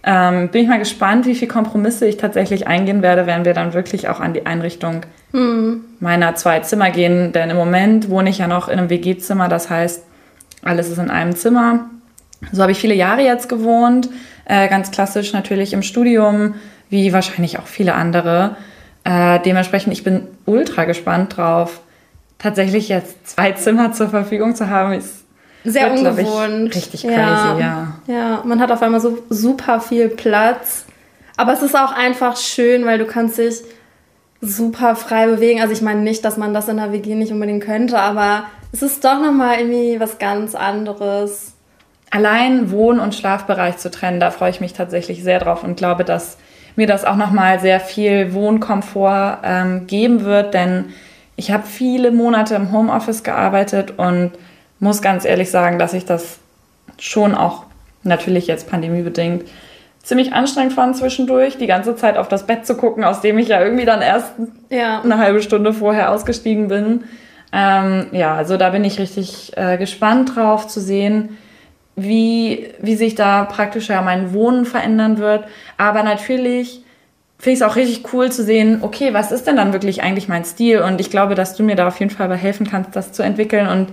ähm, 0.04 0.50
bin 0.50 0.64
ich 0.64 0.68
mal 0.68 0.80
gespannt, 0.80 1.26
wie 1.26 1.36
viele 1.36 1.52
Kompromisse 1.52 2.06
ich 2.06 2.18
tatsächlich 2.18 2.68
eingehen 2.68 3.02
werde, 3.02 3.26
wenn 3.26 3.46
wir 3.46 3.54
dann 3.54 3.74
wirklich 3.74 4.10
auch 4.10 4.20
an 4.20 4.34
die 4.34 4.46
Einrichtung 4.46 5.02
hm. 5.32 5.84
meiner 6.00 6.36
zwei 6.36 6.60
Zimmer 6.60 6.90
gehen. 6.90 7.32
Denn 7.32 7.50
im 7.50 7.58
Moment 7.58 8.10
wohne 8.10 8.30
ich 8.30 8.40
ja 8.40 8.48
noch 8.48 8.68
in 8.68 8.80
einem 8.80 8.90
WG-Zimmer, 8.90 9.48
das 9.48 9.70
heißt, 9.70 10.04
alles 10.64 10.90
ist 10.90 10.98
in 10.98 11.10
einem 11.10 11.36
Zimmer. 11.36 11.90
So 12.52 12.62
habe 12.62 12.72
ich 12.72 12.80
viele 12.80 12.96
Jahre 12.96 13.22
jetzt 13.22 13.50
gewohnt, 13.50 14.10
äh, 14.46 14.68
ganz 14.70 14.92
klassisch 14.92 15.34
natürlich 15.34 15.74
im 15.74 15.82
Studium, 15.82 16.56
wie 16.90 17.14
wahrscheinlich 17.14 17.60
auch 17.60 17.68
viele 17.68 17.94
andere. 17.94 18.56
Äh, 19.04 19.40
dementsprechend, 19.42 19.94
ich 19.94 20.04
bin 20.04 20.28
ultra 20.46 20.86
gespannt 20.86 21.38
drauf, 21.38 21.82
tatsächlich 22.38 22.90
jetzt 22.90 23.28
zwei 23.28 23.52
Zimmer 23.52 23.94
zur 23.94 24.10
Verfügung 24.10 24.56
zu 24.56 24.70
haben. 24.70 24.94
Ist 24.94 25.26
sehr 25.64 25.92
wird, 25.94 26.00
ungewohnt. 26.00 26.70
Ich, 26.70 26.76
richtig 26.76 27.02
crazy, 27.04 27.16
ja. 27.16 27.60
ja. 27.60 27.94
Ja, 28.08 28.44
man 28.46 28.60
hat 28.60 28.72
auf 28.72 28.82
einmal 28.82 29.02
so 29.02 29.20
super 29.30 29.82
viel 29.82 30.10
Platz. 30.10 30.86
Aber 31.38 31.54
es 31.54 31.62
ist 31.62 31.76
auch 31.76 31.92
einfach 31.92 32.36
schön, 32.38 32.86
weil 32.86 32.98
du 32.98 33.06
kannst 33.06 33.38
dich 33.38 33.62
super 34.42 34.96
frei 34.96 35.28
bewegen. 35.28 35.62
Also 35.62 35.74
ich 35.74 35.82
meine 35.82 36.02
nicht, 36.02 36.24
dass 36.24 36.38
man 36.38 36.54
das 36.54 36.68
in 36.68 36.78
der 36.78 36.92
WG 36.92 37.16
nicht 37.16 37.32
unbedingt 37.32 37.64
könnte, 37.64 38.00
aber 38.00 38.44
es 38.72 38.82
ist 38.82 39.04
doch 39.04 39.20
nochmal 39.20 39.60
irgendwie 39.60 40.00
was 40.00 40.20
ganz 40.20 40.56
anderes. 40.56 41.54
Allein 42.12 42.72
Wohn- 42.72 43.00
und 43.00 43.14
Schlafbereich 43.16 43.78
zu 43.78 43.92
trennen, 43.92 44.20
da 44.20 44.32
freue 44.32 44.50
ich 44.50 44.62
mich 44.62 44.74
tatsächlich 44.74 45.24
sehr 45.24 45.40
drauf 45.40 45.64
und 45.64 45.78
glaube, 45.78 46.04
dass 46.04 46.38
mir 46.76 46.88
das 46.88 47.06
auch 47.06 47.18
nochmal 47.18 47.60
sehr 47.60 47.80
viel 47.80 48.34
Wohnkomfort 48.34 49.40
ähm, 49.44 49.88
geben 49.88 50.24
wird, 50.24 50.54
denn 50.54 50.86
ich 51.36 51.52
habe 51.52 51.66
viele 51.66 52.12
Monate 52.12 52.56
im 52.56 52.72
Homeoffice 52.72 53.24
gearbeitet 53.24 53.94
und 53.98 54.32
muss 54.80 55.02
ganz 55.02 55.26
ehrlich 55.26 55.52
sagen, 55.52 55.78
dass 55.78 55.94
ich 55.94 56.06
das 56.06 56.40
schon 56.98 57.36
auch 57.36 57.66
natürlich 58.04 58.48
jetzt 58.48 58.70
pandemiebedingt 58.70 59.46
ziemlich 60.04 60.34
anstrengend 60.34 60.74
fand 60.74 60.98
zwischendurch, 60.98 61.58
die 61.58 61.68
ganze 61.68 61.96
Zeit 61.96 62.18
auf 62.18 62.28
das 62.28 62.48
Bett 62.48 62.66
zu 62.66 62.76
gucken, 62.76 63.04
aus 63.04 63.22
dem 63.22 63.38
ich 63.38 63.48
ja 63.50 63.62
irgendwie 63.62 63.86
dann 63.86 64.02
erst 64.02 64.32
ja. 64.70 65.02
eine 65.02 65.18
halbe 65.18 65.42
Stunde 65.42 65.74
vorher 65.74 66.12
ausgestiegen 66.12 66.68
bin. 66.68 67.04
Ähm, 67.52 68.08
ja, 68.12 68.36
also 68.36 68.58
da 68.58 68.70
bin 68.70 68.84
ich 68.84 69.00
richtig 69.00 69.58
äh, 69.58 69.78
gespannt 69.78 70.36
drauf 70.36 70.68
zu 70.68 70.80
sehen, 70.80 71.38
wie, 71.96 72.70
wie 72.80 72.96
sich 72.96 73.16
da 73.16 73.44
praktisch 73.46 73.90
ja 73.90 74.02
mein 74.02 74.34
Wohnen 74.34 74.66
verändern 74.66 75.18
wird. 75.18 75.46
Aber 75.78 76.04
natürlich 76.04 76.84
finde 77.38 77.54
ich 77.54 77.62
es 77.62 77.68
auch 77.68 77.76
richtig 77.76 78.14
cool 78.14 78.32
zu 78.32 78.44
sehen, 78.44 78.80
okay, 78.82 79.14
was 79.14 79.32
ist 79.32 79.48
denn 79.48 79.56
dann 79.56 79.74
wirklich 79.74 80.04
eigentlich 80.04 80.28
mein 80.28 80.46
Stil? 80.46 80.82
Und 80.82 81.00
ich 81.02 81.10
glaube, 81.10 81.36
dass 81.36 81.56
du 81.56 81.64
mir 81.64 81.76
da 81.76 81.88
auf 81.88 82.00
jeden 82.00 82.12
Fall 82.12 82.28
bei 82.28 82.36
helfen 82.36 82.70
kannst, 82.70 82.96
das 82.96 83.12
zu 83.12 83.24
entwickeln 83.24 83.68
und 83.68 83.88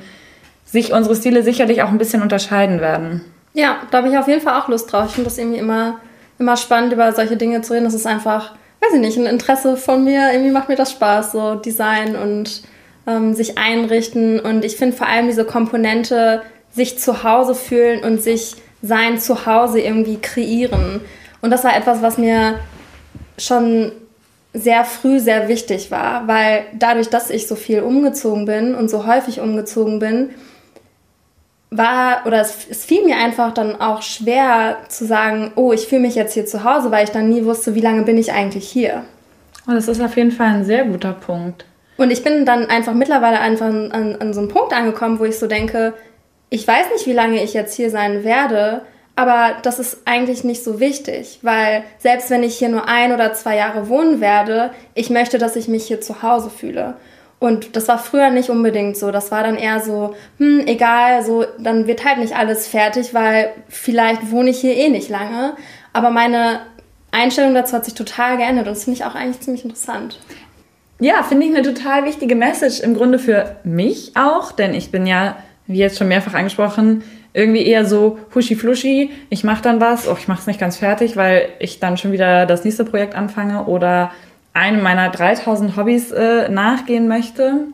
sich 0.65 0.93
unsere 0.93 1.15
Stile 1.15 1.43
sicherlich 1.43 1.83
auch 1.83 1.89
ein 1.89 1.99
bisschen 1.99 2.23
unterscheiden 2.23 2.81
werden. 2.81 3.23
Ja, 3.57 3.79
da 3.91 3.99
habe 3.99 4.11
ich 4.11 4.19
auf 4.19 4.29
jeden 4.29 4.43
Fall 4.43 4.61
auch 4.61 4.69
Lust 4.69 4.93
drauf. 4.93 5.07
Ich 5.07 5.13
finde 5.13 5.31
das 5.31 5.39
irgendwie 5.39 5.57
immer, 5.57 5.99
immer 6.39 6.59
spannend, 6.59 6.93
über 6.93 7.11
solche 7.15 7.39
Dinge 7.39 7.63
zu 7.63 7.73
reden. 7.73 7.87
Das 7.87 7.95
ist 7.95 8.07
einfach, 8.07 8.53
weiß 8.81 8.93
ich 8.93 9.01
nicht, 9.01 9.17
ein 9.17 9.25
Interesse 9.25 9.79
von 9.79 10.05
mir. 10.05 10.31
Irgendwie 10.31 10.51
macht 10.51 10.69
mir 10.69 10.77
das 10.77 10.91
Spaß, 10.91 11.33
so 11.33 11.55
Design 11.55 12.17
und 12.17 12.65
ähm, 13.07 13.33
sich 13.33 13.57
einrichten. 13.57 14.41
Und 14.41 14.63
ich 14.63 14.77
finde 14.77 14.95
vor 14.95 15.07
allem 15.07 15.27
diese 15.27 15.47
Komponente, 15.47 16.43
sich 16.71 16.99
zu 16.99 17.23
Hause 17.23 17.55
fühlen 17.55 18.05
und 18.05 18.23
sich 18.23 18.57
sein 18.83 19.19
Zuhause 19.19 19.81
irgendwie 19.81 20.19
kreieren. 20.19 21.01
Und 21.41 21.51
das 21.51 21.65
war 21.65 21.75
etwas, 21.75 22.03
was 22.03 22.19
mir 22.19 22.59
schon 23.39 23.91
sehr 24.53 24.85
früh 24.85 25.19
sehr 25.19 25.49
wichtig 25.49 25.91
war, 25.91 26.29
weil 26.29 26.65
dadurch, 26.79 27.09
dass 27.09 27.31
ich 27.31 27.47
so 27.47 27.57
viel 27.57 27.81
umgezogen 27.81 28.45
bin 28.45 28.75
und 28.75 28.91
so 28.91 29.07
häufig 29.07 29.41
umgezogen 29.41 29.99
bin, 29.99 30.29
war 31.77 32.27
oder 32.27 32.41
es, 32.41 32.67
es, 32.69 32.85
fiel 32.85 33.05
mir 33.05 33.17
einfach 33.17 33.53
dann 33.53 33.81
auch 33.81 34.03
schwer 34.03 34.79
zu 34.89 35.05
sagen, 35.05 35.53
oh, 35.57 35.73
ich 35.73 35.87
fühle 35.87 36.03
mich 36.03 36.15
jetzt 36.15 36.35
hier 36.35 36.47
zu 36.47 36.65
Hause, 36.65 36.91
weil 36.91 37.05
ich 37.05 37.11
dann 37.11 37.29
nie 37.29 37.45
wusste, 37.45 37.75
wie 37.75 37.81
lange 37.81 38.03
bin 38.03 38.19
ich 38.19 38.33
eigentlich 38.33 38.69
hier. 38.69 39.05
Oh, 39.69 39.73
das 39.73 39.89
ist 39.89 40.01
auf 40.01 40.17
jeden 40.17 40.33
Fall 40.33 40.49
ein 40.49 40.65
sehr 40.65 40.85
guter 40.85 41.13
Punkt. 41.13 41.65
Und 41.97 42.11
ich 42.11 42.23
bin 42.23 42.45
dann 42.45 42.67
einfach 42.67 42.95
mittlerweile 42.95 43.41
einfach 43.41 43.67
an, 43.67 43.91
an, 43.93 44.17
an 44.17 44.35
so 44.35 44.41
einem 44.41 44.49
Punkt 44.49 44.73
angekommen, 44.73 45.19
wo 45.19 45.25
ich 45.25 45.39
so 45.39 45.47
denke, 45.47 45.95
ich 46.51 46.67
weiß 46.67 46.91
nicht, 46.93 47.07
wie 47.07 47.13
lange 47.13 47.43
ich 47.43 47.55
jetzt 47.55 47.75
hier 47.75 47.91
sein 47.91 48.23
werde, 48.23 48.83
aber 49.17 49.57
das 49.63 49.79
ist 49.79 50.03
eigentlich 50.05 50.45
nicht 50.45 50.63
so 50.63 50.79
wichtig, 50.79 51.39
weil 51.41 51.85
selbst 51.99 52.29
wenn 52.29 52.43
ich 52.43 52.59
hier 52.59 52.69
nur 52.69 52.87
ein 52.87 53.13
oder 53.13 53.33
zwei 53.33 53.57
Jahre 53.57 53.89
wohnen 53.89 54.21
werde, 54.21 54.71
ich 54.95 55.09
möchte, 55.09 55.39
dass 55.39 55.57
ich 55.57 55.69
mich 55.69 55.87
hier 55.87 56.03
zu 56.03 56.23
Hause 56.23 56.51
fühle. 56.51 56.95
Und 57.47 57.77
das 57.77 57.89
war 57.89 57.99
früher 57.99 58.31
nicht 58.31 58.51
unbedingt 58.51 58.97
so. 58.97 59.11
Das 59.11 59.31
war 59.31 59.43
dann 59.43 59.57
eher 59.57 59.81
so, 59.81 60.15
hm, 60.39 60.67
egal, 60.67 61.25
so, 61.25 61.45
dann 61.59 61.87
wird 61.87 62.05
halt 62.05 62.19
nicht 62.19 62.35
alles 62.35 62.67
fertig, 62.67 63.15
weil 63.15 63.51
vielleicht 63.69 64.31
wohne 64.31 64.51
ich 64.51 64.61
hier 64.61 64.77
eh 64.77 64.89
nicht 64.89 65.09
lange. 65.09 65.55
Aber 65.93 66.11
meine 66.11 66.61
Einstellung 67.13 67.55
dazu 67.55 67.75
hat 67.75 67.85
sich 67.85 67.95
total 67.95 68.37
geändert 68.37 68.67
und 68.67 68.77
das 68.77 68.85
finde 68.85 68.99
ich 68.99 69.05
auch 69.05 69.15
eigentlich 69.15 69.41
ziemlich 69.41 69.65
interessant. 69.65 70.19
Ja, 70.99 71.23
finde 71.23 71.47
ich 71.47 71.55
eine 71.55 71.63
total 71.63 72.05
wichtige 72.05 72.35
Message 72.35 72.81
im 72.81 72.95
Grunde 72.95 73.19
für 73.19 73.57
mich 73.65 74.13
auch, 74.17 74.53
denn 74.53 74.75
ich 74.75 74.91
bin 74.91 75.07
ja 75.07 75.37
wie 75.67 75.79
jetzt 75.79 75.99
schon 75.99 76.09
mehrfach 76.09 76.35
angesprochen, 76.35 77.03
irgendwie 77.33 77.67
eher 77.67 77.85
so 77.85 78.19
huschi-fluschi, 78.35 79.11
ich 79.29 79.45
mache 79.45 79.63
dann 79.63 79.81
was, 79.81 80.09
oh, 80.09 80.17
ich 80.19 80.29
mache 80.29 80.41
es 80.41 80.47
nicht 80.47 80.61
ganz 80.61 80.77
fertig, 80.77 81.17
weil 81.17 81.49
ich 81.59 81.81
dann 81.81 81.99
schon 81.99 82.13
wieder 82.13 82.47
das 82.47 82.65
nächste 82.65 82.85
Projekt 82.85 83.15
anfange 83.15 83.65
oder 83.67 84.11
einem 84.57 84.83
meiner 84.83 85.11
3000 85.11 85.77
Hobbys 85.77 86.11
äh, 86.11 86.49
nachgehen 86.49 87.09
möchte. 87.09 87.67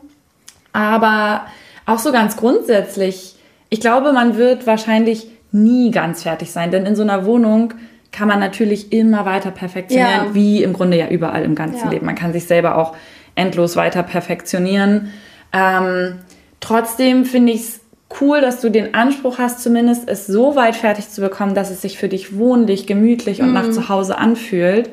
Aber 0.73 1.45
auch 1.85 1.99
so 1.99 2.11
ganz 2.11 2.35
grundsätzlich, 2.35 3.35
ich 3.69 3.79
glaube, 3.79 4.13
man 4.13 4.37
wird 4.37 4.67
wahrscheinlich 4.67 5.27
nie 5.51 5.91
ganz 5.91 6.23
fertig 6.23 6.51
sein, 6.51 6.71
denn 6.71 6.85
in 6.85 6.95
so 6.95 7.03
einer 7.03 7.25
Wohnung 7.25 7.73
kann 8.11 8.27
man 8.27 8.39
natürlich 8.39 8.91
immer 8.91 9.25
weiter 9.25 9.51
perfektionieren, 9.51 10.27
ja. 10.27 10.33
wie 10.35 10.61
im 10.61 10.73
Grunde 10.73 10.97
ja 10.97 11.07
überall 11.07 11.43
im 11.43 11.55
ganzen 11.55 11.85
ja. 11.85 11.89
Leben. 11.89 12.05
Man 12.05 12.15
kann 12.15 12.33
sich 12.33 12.45
selber 12.45 12.77
auch 12.77 12.95
endlos 13.35 13.75
weiter 13.75 14.03
perfektionieren. 14.03 15.11
Ähm, 15.51 16.19
trotzdem 16.59 17.25
finde 17.25 17.53
ich 17.53 17.61
es 17.61 17.79
cool, 18.21 18.41
dass 18.41 18.61
du 18.61 18.69
den 18.69 18.93
Anspruch 18.93 19.39
hast, 19.39 19.61
zumindest 19.61 20.07
es 20.07 20.27
so 20.27 20.55
weit 20.55 20.75
fertig 20.75 21.09
zu 21.09 21.21
bekommen, 21.21 21.55
dass 21.55 21.71
es 21.71 21.81
sich 21.81 21.97
für 21.97 22.09
dich 22.09 22.37
wohnlich, 22.37 22.85
gemütlich 22.85 23.41
und 23.41 23.47
mhm. 23.47 23.53
nach 23.53 23.71
zu 23.71 23.89
Hause 23.89 24.17
anfühlt. 24.17 24.89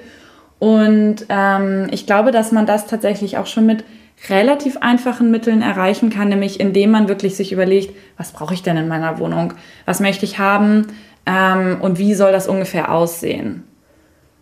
Und 0.61 1.27
ähm, 1.31 1.89
ich 1.91 2.07
glaube, 2.07 2.31
dass 2.31 2.53
man 2.53 2.67
das 2.67 2.87
tatsächlich 2.87 3.39
auch 3.39 3.47
schon 3.47 3.67
mit 3.67 3.83
relativ 4.29 4.77
einfachen 4.83 5.31
Mitteln 5.31 5.63
erreichen 5.63 6.11
kann, 6.11 6.29
nämlich 6.29 6.61
indem 6.61 6.91
man 6.91 7.09
wirklich 7.09 7.35
sich 7.35 7.51
überlegt, 7.51 7.97
was 8.19 8.33
brauche 8.33 8.55
ich 8.55 8.63
denn 8.63 8.77
in 8.77 8.87
meiner 8.87 9.19
Wohnung? 9.19 9.55
Was 9.87 10.01
möchte 10.01 10.27
ich 10.27 10.39
haben? 10.39 10.89
Ähm, 11.27 11.79
und 11.81 11.99
wie 11.99 12.15
soll 12.15 12.31
das 12.31 12.47
ungefähr 12.47 12.93
aussehen? 12.93 13.65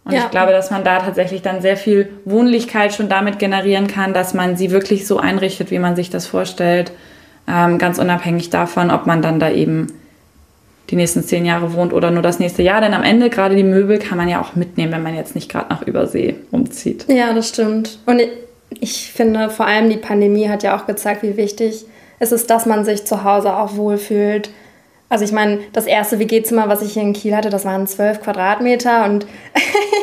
Und 0.04 0.14
ja. 0.14 0.24
ich 0.24 0.30
glaube, 0.30 0.50
dass 0.50 0.72
man 0.72 0.82
da 0.82 0.98
tatsächlich 0.98 1.42
dann 1.42 1.62
sehr 1.62 1.76
viel 1.76 2.10
Wohnlichkeit 2.24 2.92
schon 2.92 3.08
damit 3.08 3.38
generieren 3.38 3.86
kann, 3.86 4.12
dass 4.12 4.34
man 4.34 4.56
sie 4.56 4.72
wirklich 4.72 5.06
so 5.06 5.18
einrichtet, 5.18 5.70
wie 5.70 5.78
man 5.78 5.94
sich 5.94 6.10
das 6.10 6.26
vorstellt. 6.26 6.90
Ähm, 7.46 7.78
ganz 7.78 7.98
unabhängig 7.98 8.50
davon, 8.50 8.90
ob 8.90 9.06
man 9.06 9.22
dann 9.22 9.38
da 9.38 9.50
eben 9.50 9.92
die 10.90 10.96
nächsten 10.96 11.22
zehn 11.22 11.44
Jahre 11.44 11.74
wohnt 11.74 11.92
oder 11.92 12.10
nur 12.10 12.22
das 12.22 12.38
nächste 12.38 12.62
Jahr. 12.62 12.80
Denn 12.80 12.94
am 12.94 13.02
Ende 13.02 13.30
gerade 13.30 13.54
die 13.54 13.64
Möbel 13.64 13.98
kann 13.98 14.18
man 14.18 14.28
ja 14.28 14.40
auch 14.40 14.56
mitnehmen, 14.56 14.92
wenn 14.92 15.02
man 15.02 15.14
jetzt 15.14 15.34
nicht 15.34 15.50
gerade 15.50 15.68
nach 15.68 15.82
Übersee 15.82 16.36
umzieht. 16.50 17.06
Ja, 17.08 17.32
das 17.32 17.48
stimmt. 17.48 17.98
Und 18.06 18.22
ich, 18.80 19.12
finde, 19.12 19.50
vor 19.50 19.66
allem 19.66 19.90
die 19.90 19.96
Pandemie 19.96 20.48
hat 20.48 20.62
ja 20.62 20.76
auch 20.76 20.86
gezeigt, 20.86 21.22
wie 21.22 21.36
wichtig 21.36 21.84
es 22.18 22.32
ist, 22.32 22.50
dass 22.50 22.66
man 22.66 22.84
sich 22.84 23.04
zu 23.04 23.24
Hause 23.24 23.56
auch 23.56 23.76
wohlfühlt 23.76 24.50
also 25.10 25.24
ich 25.24 25.32
meine, 25.32 25.60
das 25.72 25.86
erste 25.86 26.18
WG-Zimmer, 26.18 26.68
was 26.68 26.82
ich 26.82 26.92
hier 26.92 27.02
in 27.02 27.14
Kiel 27.14 27.34
hatte, 27.34 27.48
das 27.48 27.64
waren 27.64 27.86
zwölf 27.86 28.20
Quadratmeter 28.20 29.04
und 29.06 29.26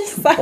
ich, 0.04 0.12
saß, 0.16 0.38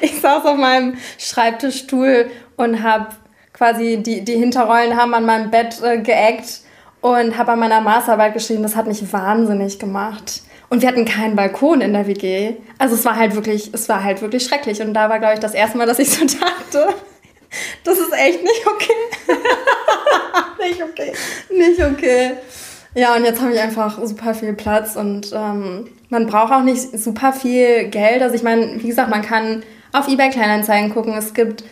ich 0.00 0.20
saß 0.20 0.44
auf 0.46 0.56
meinem 0.56 0.96
Schreibtischstuhl 1.18 2.30
und 2.56 2.82
habe 2.82 3.08
quasi 3.52 3.98
die, 4.02 4.24
die 4.24 4.36
Hinterrollen 4.36 4.96
haben 4.96 5.12
an 5.12 5.26
meinem 5.26 5.50
Bett 5.50 5.82
äh, 5.82 5.98
geeckt 5.98 6.60
und 7.00 7.38
habe 7.38 7.52
an 7.52 7.58
meiner 7.58 7.80
Masterarbeit 7.80 8.34
geschrieben. 8.34 8.62
Das 8.62 8.76
hat 8.76 8.86
mich 8.86 9.12
wahnsinnig 9.12 9.78
gemacht. 9.78 10.42
Und 10.68 10.82
wir 10.82 10.88
hatten 10.88 11.04
keinen 11.04 11.34
Balkon 11.34 11.80
in 11.80 11.92
der 11.92 12.06
WG. 12.06 12.54
Also 12.78 12.94
es 12.94 13.04
war 13.04 13.16
halt 13.16 13.34
wirklich, 13.34 13.70
es 13.72 13.88
war 13.88 14.04
halt 14.04 14.22
wirklich 14.22 14.44
schrecklich. 14.44 14.80
Und 14.80 14.94
da 14.94 15.08
war, 15.08 15.18
glaube 15.18 15.34
ich, 15.34 15.40
das 15.40 15.54
erste 15.54 15.78
Mal, 15.78 15.86
dass 15.86 15.98
ich 15.98 16.10
so 16.10 16.24
dachte, 16.40 16.94
das 17.84 17.98
ist 17.98 18.12
echt 18.12 18.42
nicht 18.42 18.66
okay. 18.66 18.92
nicht 20.68 20.82
okay. 20.82 21.12
Nicht 21.50 21.82
okay. 21.82 22.32
Ja, 22.94 23.14
und 23.14 23.24
jetzt 23.24 23.40
habe 23.40 23.52
ich 23.52 23.60
einfach 23.60 24.04
super 24.04 24.34
viel 24.34 24.52
Platz 24.52 24.96
und 24.96 25.32
ähm, 25.32 25.88
man 26.08 26.26
braucht 26.26 26.52
auch 26.52 26.62
nicht 26.62 26.98
super 26.98 27.32
viel 27.32 27.84
Geld. 27.88 28.20
Also 28.22 28.34
ich 28.34 28.42
meine, 28.42 28.82
wie 28.82 28.88
gesagt, 28.88 29.10
man 29.10 29.22
kann 29.22 29.62
auf 29.92 30.08
eBay 30.08 30.30
Kleinanzeigen 30.30 30.92
gucken. 30.92 31.14
Es 31.14 31.34
gibt 31.34 31.64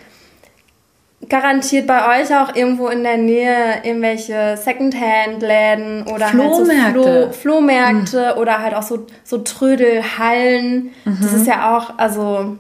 garantiert 1.27 1.87
bei 1.87 2.21
euch 2.21 2.35
auch 2.35 2.55
irgendwo 2.55 2.89
in 2.89 3.03
der 3.03 3.17
Nähe 3.17 3.83
irgendwelche 3.83 4.57
Secondhand-Läden 4.57 6.05
oder 6.05 6.27
Flohmärkte, 6.29 6.83
halt 6.83 6.95
so 6.95 7.03
Flo 7.03 7.33
Flohmärkte 7.33 8.33
mhm. 8.35 8.41
oder 8.41 8.63
halt 8.63 8.75
auch 8.75 8.83
so, 8.83 9.07
so 9.25 9.39
Trödelhallen. 9.39 10.91
Mhm. 11.05 11.19
Das 11.21 11.33
ist 11.33 11.47
ja 11.47 11.77
auch, 11.77 11.99
also 11.99 12.57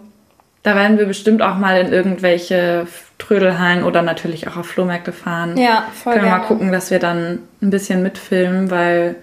da 0.65 0.75
werden 0.75 0.99
wir 0.99 1.07
bestimmt 1.07 1.41
auch 1.41 1.57
mal 1.57 1.81
in 1.81 1.93
irgendwelche 1.93 2.87
Trödelhallen 3.19 3.85
oder 3.85 4.03
natürlich 4.03 4.49
auch 4.49 4.57
auf 4.57 4.67
Flohmärkte 4.67 5.13
fahren. 5.13 5.57
Ja, 5.57 5.85
voll 5.95 6.15
Können 6.15 6.25
wir 6.25 6.31
gerne. 6.31 6.43
mal 6.43 6.49
gucken, 6.49 6.73
dass 6.73 6.91
wir 6.91 6.99
dann 6.99 7.39
ein 7.63 7.71
bisschen 7.71 8.03
mitfilmen, 8.03 8.71
weil 8.71 9.17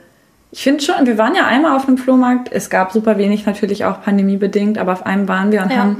ich 0.51 0.63
finde 0.63 0.81
schon, 0.81 1.05
wir 1.05 1.17
waren 1.17 1.35
ja 1.35 1.45
einmal 1.45 1.75
auf 1.75 1.87
einem 1.87 1.97
Flohmarkt. 1.97 2.49
Es 2.51 2.69
gab 2.69 2.93
super 2.93 3.17
wenig 3.17 3.45
natürlich 3.45 3.83
auch 3.83 4.01
pandemiebedingt, 4.01 4.77
aber 4.77 4.93
auf 4.93 5.05
einem 5.05 5.27
waren 5.27 5.51
wir 5.51 5.61
und 5.61 5.71
ja. 5.71 5.77
haben 5.77 5.97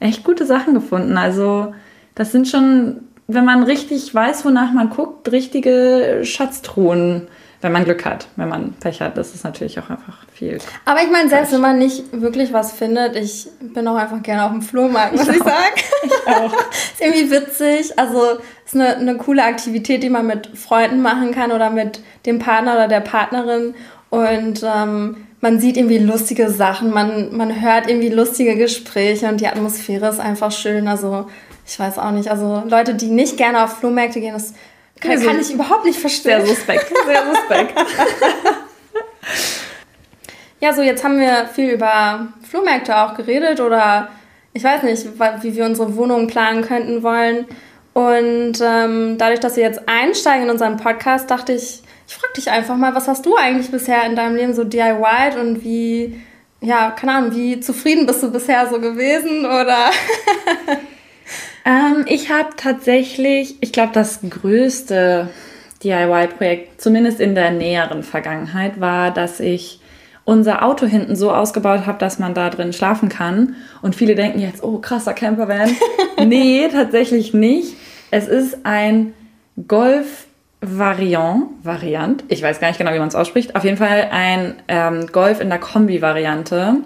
echt 0.00 0.24
gute 0.24 0.46
Sachen 0.46 0.72
gefunden. 0.72 1.18
Also 1.18 1.74
das 2.18 2.32
sind 2.32 2.48
schon, 2.48 3.00
wenn 3.26 3.46
man 3.46 3.62
richtig 3.62 4.14
weiß, 4.14 4.44
wonach 4.44 4.72
man 4.72 4.90
guckt, 4.90 5.32
richtige 5.32 6.20
Schatztruhen 6.24 7.28
wenn 7.60 7.72
man 7.72 7.84
Glück 7.84 8.04
hat, 8.04 8.28
wenn 8.36 8.48
man 8.48 8.74
Pech 8.74 9.00
hat, 9.00 9.16
das 9.16 9.34
ist 9.34 9.42
natürlich 9.42 9.80
auch 9.80 9.90
einfach 9.90 10.24
viel. 10.32 10.58
Aber 10.84 11.02
ich 11.02 11.10
meine, 11.10 11.28
selbst 11.28 11.52
wenn 11.52 11.60
man 11.60 11.78
nicht 11.78 12.04
wirklich 12.12 12.52
was 12.52 12.72
findet, 12.72 13.16
ich 13.16 13.48
bin 13.60 13.88
auch 13.88 13.96
einfach 13.96 14.22
gerne 14.22 14.44
auf 14.44 14.52
dem 14.52 14.62
Flohmarkt, 14.62 15.16
muss 15.16 15.28
ich, 15.28 15.36
ich 15.36 15.42
sagen. 15.42 15.54
Ich 16.04 16.28
auch. 16.28 16.52
ist 16.70 17.00
irgendwie 17.00 17.30
witzig. 17.30 17.98
Also 17.98 18.38
ist 18.64 18.74
eine, 18.74 18.96
eine 18.96 19.16
coole 19.16 19.42
Aktivität, 19.42 20.02
die 20.04 20.10
man 20.10 20.26
mit 20.26 20.46
Freunden 20.56 21.02
machen 21.02 21.32
kann 21.32 21.50
oder 21.50 21.70
mit 21.70 22.00
dem 22.26 22.38
Partner 22.38 22.74
oder 22.74 22.86
der 22.86 23.00
Partnerin. 23.00 23.74
Und 24.10 24.62
ähm, 24.62 25.16
man 25.40 25.58
sieht 25.58 25.76
irgendwie 25.76 25.98
lustige 25.98 26.50
Sachen, 26.50 26.90
man, 26.90 27.36
man 27.36 27.60
hört 27.60 27.88
irgendwie 27.88 28.08
lustige 28.08 28.56
Gespräche 28.56 29.28
und 29.28 29.40
die 29.40 29.48
Atmosphäre 29.48 30.08
ist 30.08 30.20
einfach 30.20 30.52
schön. 30.52 30.86
Also 30.86 31.26
ich 31.68 31.78
weiß 31.78 31.98
auch 31.98 32.10
nicht. 32.10 32.30
Also 32.30 32.62
Leute, 32.66 32.94
die 32.94 33.08
nicht 33.08 33.36
gerne 33.36 33.62
auf 33.62 33.78
Flohmärkte 33.78 34.20
gehen, 34.20 34.32
das 34.32 34.54
kann, 35.00 35.12
also, 35.12 35.26
kann 35.26 35.38
ich 35.38 35.52
überhaupt 35.52 35.84
nicht 35.84 35.98
verstehen. 35.98 36.44
Sehr 36.44 36.54
suspekt, 36.54 36.92
sehr 37.06 37.26
suspekt. 37.26 37.78
ja, 40.60 40.72
so 40.72 40.82
jetzt 40.82 41.04
haben 41.04 41.20
wir 41.20 41.46
viel 41.54 41.70
über 41.70 42.28
Flohmärkte 42.48 42.96
auch 42.96 43.14
geredet 43.14 43.60
oder 43.60 44.08
ich 44.54 44.64
weiß 44.64 44.82
nicht, 44.82 45.06
wie 45.42 45.54
wir 45.54 45.66
unsere 45.66 45.94
Wohnung 45.94 46.26
planen 46.26 46.62
könnten 46.62 47.02
wollen. 47.02 47.44
Und 47.92 48.60
ähm, 48.62 49.18
dadurch, 49.18 49.40
dass 49.40 49.56
wir 49.56 49.62
jetzt 49.62 49.88
einsteigen 49.88 50.44
in 50.44 50.50
unseren 50.50 50.78
Podcast, 50.78 51.30
dachte 51.30 51.52
ich, 51.52 51.82
ich 52.06 52.14
frage 52.14 52.32
dich 52.34 52.50
einfach 52.50 52.76
mal, 52.76 52.94
was 52.94 53.08
hast 53.08 53.26
du 53.26 53.36
eigentlich 53.36 53.70
bisher 53.70 54.04
in 54.04 54.16
deinem 54.16 54.36
Leben 54.36 54.54
so 54.54 54.64
DIY 54.64 55.38
und 55.38 55.62
wie, 55.62 56.18
ja, 56.62 56.92
keine 56.92 57.12
Ahnung, 57.12 57.34
wie 57.34 57.60
zufrieden 57.60 58.06
bist 58.06 58.22
du 58.22 58.32
bisher 58.32 58.66
so 58.68 58.80
gewesen 58.80 59.44
oder? 59.44 59.90
Ich 62.08 62.30
habe 62.30 62.50
tatsächlich, 62.56 63.56
ich 63.60 63.70
glaube, 63.72 63.92
das 63.92 64.20
größte 64.28 65.28
DIY-Projekt, 65.84 66.80
zumindest 66.80 67.20
in 67.20 67.34
der 67.34 67.50
näheren 67.50 68.02
Vergangenheit, 68.02 68.80
war, 68.80 69.10
dass 69.10 69.40
ich 69.40 69.80
unser 70.24 70.64
Auto 70.64 70.86
hinten 70.86 71.16
so 71.16 71.30
ausgebaut 71.32 71.86
habe, 71.86 71.98
dass 71.98 72.18
man 72.18 72.32
da 72.32 72.48
drin 72.48 72.72
schlafen 72.72 73.10
kann. 73.10 73.56
Und 73.82 73.94
viele 73.94 74.14
denken 74.14 74.40
jetzt, 74.40 74.62
oh, 74.62 74.78
krasser 74.78 75.12
Campervan. 75.12 75.70
nee, 76.26 76.66
tatsächlich 76.72 77.34
nicht. 77.34 77.74
Es 78.10 78.26
ist 78.26 78.64
ein 78.64 79.12
Golf 79.66 80.26
Variant, 80.60 81.44
Variant, 81.62 82.24
ich 82.28 82.42
weiß 82.42 82.58
gar 82.58 82.68
nicht 82.68 82.78
genau, 82.78 82.92
wie 82.92 82.98
man 82.98 83.08
es 83.08 83.14
ausspricht. 83.14 83.54
Auf 83.54 83.64
jeden 83.64 83.76
Fall 83.76 84.08
ein 84.10 84.54
ähm, 84.66 85.06
Golf 85.12 85.40
in 85.40 85.50
der 85.50 85.58
Kombi-Variante 85.58 86.78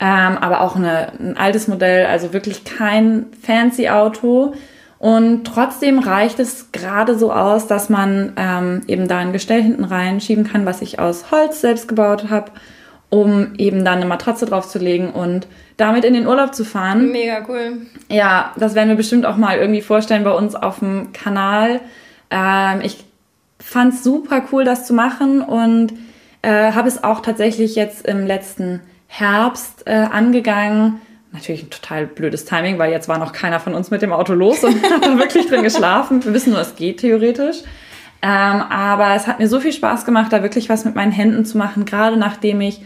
ähm, 0.00 0.38
aber 0.38 0.60
auch 0.60 0.76
eine, 0.76 1.12
ein 1.18 1.36
altes 1.36 1.68
Modell, 1.68 2.06
also 2.06 2.32
wirklich 2.32 2.64
kein 2.64 3.26
fancy 3.42 3.88
Auto. 3.88 4.54
Und 4.98 5.44
trotzdem 5.44 5.98
reicht 5.98 6.40
es 6.40 6.72
gerade 6.72 7.16
so 7.16 7.32
aus, 7.32 7.66
dass 7.66 7.88
man 7.88 8.32
ähm, 8.36 8.82
eben 8.88 9.06
da 9.06 9.18
ein 9.18 9.32
Gestell 9.32 9.62
hinten 9.62 9.84
reinschieben 9.84 10.44
kann, 10.44 10.66
was 10.66 10.82
ich 10.82 10.98
aus 10.98 11.30
Holz 11.30 11.60
selbst 11.60 11.86
gebaut 11.86 12.30
habe, 12.30 12.50
um 13.08 13.54
eben 13.58 13.84
da 13.84 13.92
eine 13.92 14.06
Matratze 14.06 14.46
draufzulegen 14.46 15.10
und 15.10 15.46
damit 15.76 16.04
in 16.04 16.14
den 16.14 16.26
Urlaub 16.26 16.54
zu 16.54 16.64
fahren. 16.64 17.12
Mega 17.12 17.44
cool. 17.48 17.78
Ja, 18.08 18.52
das 18.56 18.74
werden 18.74 18.88
wir 18.88 18.96
bestimmt 18.96 19.24
auch 19.24 19.36
mal 19.36 19.58
irgendwie 19.58 19.82
vorstellen 19.82 20.24
bei 20.24 20.32
uns 20.32 20.56
auf 20.56 20.80
dem 20.80 21.12
Kanal. 21.12 21.80
Ähm, 22.30 22.80
ich 22.82 23.04
fand 23.60 23.94
es 23.94 24.02
super 24.02 24.42
cool, 24.52 24.64
das 24.64 24.86
zu 24.86 24.94
machen 24.94 25.42
und 25.42 25.92
äh, 26.42 26.72
habe 26.72 26.88
es 26.88 27.04
auch 27.04 27.20
tatsächlich 27.20 27.76
jetzt 27.76 28.06
im 28.06 28.26
letzten 28.26 28.80
Herbst 29.08 29.86
äh, 29.86 29.92
angegangen. 29.92 31.00
Natürlich 31.32 31.64
ein 31.64 31.70
total 31.70 32.06
blödes 32.06 32.44
Timing, 32.44 32.78
weil 32.78 32.92
jetzt 32.92 33.08
war 33.08 33.18
noch 33.18 33.32
keiner 33.32 33.58
von 33.58 33.74
uns 33.74 33.90
mit 33.90 34.00
dem 34.00 34.12
Auto 34.12 34.34
los 34.34 34.62
und 34.62 34.82
hat 34.90 35.04
da 35.04 35.18
wirklich 35.18 35.48
drin 35.48 35.62
geschlafen. 35.64 36.24
Wir 36.24 36.32
wissen 36.32 36.52
nur, 36.52 36.60
es 36.60 36.76
geht 36.76 37.00
theoretisch. 37.00 37.58
Ähm, 38.20 38.62
aber 38.62 39.14
es 39.14 39.26
hat 39.26 39.38
mir 39.38 39.48
so 39.48 39.60
viel 39.60 39.72
Spaß 39.72 40.04
gemacht, 40.04 40.32
da 40.32 40.42
wirklich 40.42 40.68
was 40.68 40.84
mit 40.84 40.94
meinen 40.94 41.12
Händen 41.12 41.44
zu 41.44 41.56
machen, 41.56 41.84
gerade 41.84 42.16
nachdem 42.16 42.60
ich 42.60 42.80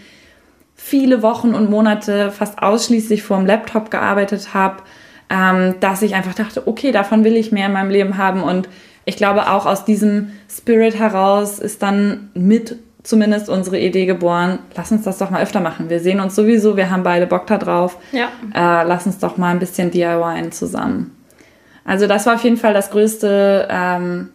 viele 0.74 1.22
Wochen 1.22 1.54
und 1.54 1.70
Monate 1.70 2.30
fast 2.30 2.62
ausschließlich 2.62 3.22
vor 3.22 3.38
dem 3.38 3.46
Laptop 3.46 3.90
gearbeitet 3.90 4.52
habe, 4.52 4.82
ähm, 5.30 5.76
dass 5.80 6.02
ich 6.02 6.14
einfach 6.14 6.34
dachte, 6.34 6.66
okay, 6.66 6.92
davon 6.92 7.24
will 7.24 7.36
ich 7.36 7.52
mehr 7.52 7.66
in 7.66 7.72
meinem 7.72 7.90
Leben 7.90 8.18
haben. 8.18 8.42
Und 8.42 8.68
ich 9.04 9.16
glaube, 9.16 9.50
auch 9.50 9.64
aus 9.64 9.84
diesem 9.84 10.32
Spirit 10.50 10.98
heraus 10.98 11.58
ist 11.58 11.82
dann 11.82 12.30
mit 12.34 12.76
zumindest 13.02 13.48
unsere 13.48 13.78
Idee 13.78 14.06
geboren, 14.06 14.60
lass 14.76 14.92
uns 14.92 15.02
das 15.02 15.18
doch 15.18 15.30
mal 15.30 15.42
öfter 15.42 15.60
machen. 15.60 15.90
Wir 15.90 16.00
sehen 16.00 16.20
uns 16.20 16.34
sowieso, 16.34 16.76
wir 16.76 16.90
haben 16.90 17.02
beide 17.02 17.26
Bock 17.26 17.46
da 17.46 17.58
drauf. 17.58 17.98
Ja. 18.12 18.28
Äh, 18.54 18.86
lass 18.86 19.06
uns 19.06 19.18
doch 19.18 19.36
mal 19.36 19.50
ein 19.50 19.58
bisschen 19.58 19.90
DIY 19.90 20.50
zusammen. 20.50 21.16
Also 21.84 22.06
das 22.06 22.26
war 22.26 22.36
auf 22.36 22.44
jeden 22.44 22.56
Fall 22.56 22.74
das 22.74 22.90
größte 22.90 23.66
ähm, 23.68 24.28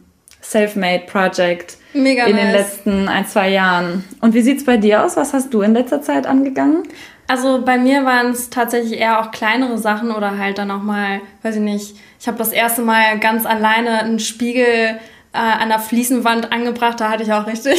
Self-Made-Project 0.43 1.77
in 1.93 2.03
nice. 2.03 2.25
den 2.25 2.51
letzten 2.51 3.08
ein, 3.08 3.25
zwei 3.25 3.49
Jahren. 3.49 4.03
Und 4.21 4.34
wie 4.34 4.41
sieht 4.41 4.58
es 4.58 4.65
bei 4.65 4.77
dir 4.77 5.03
aus? 5.06 5.15
Was 5.15 5.34
hast 5.34 5.53
du 5.53 5.62
in 5.62 5.73
letzter 5.73 6.01
Zeit 6.01 6.27
angegangen? 6.27 6.84
Also 7.27 7.62
bei 7.63 7.77
mir 7.77 8.06
waren 8.06 8.32
es 8.32 8.49
tatsächlich 8.49 8.99
eher 8.99 9.19
auch 9.19 9.32
kleinere 9.32 9.77
Sachen 9.77 10.12
oder 10.12 10.38
halt 10.38 10.58
dann 10.58 10.71
auch 10.71 10.82
mal, 10.82 11.21
weiß 11.43 11.56
ich 11.56 11.62
nicht, 11.62 11.95
ich 12.19 12.27
habe 12.27 12.38
das 12.38 12.51
erste 12.51 12.82
Mal 12.82 13.19
ganz 13.19 13.45
alleine 13.45 13.99
einen 13.99 14.19
Spiegel 14.19 14.97
äh, 15.34 15.38
an 15.38 15.69
der 15.69 15.80
Fliesenwand 15.80 16.51
angebracht. 16.51 16.99
Da 16.99 17.10
hatte 17.10 17.23
ich 17.23 17.34
auch 17.34 17.47
richtig 17.47 17.77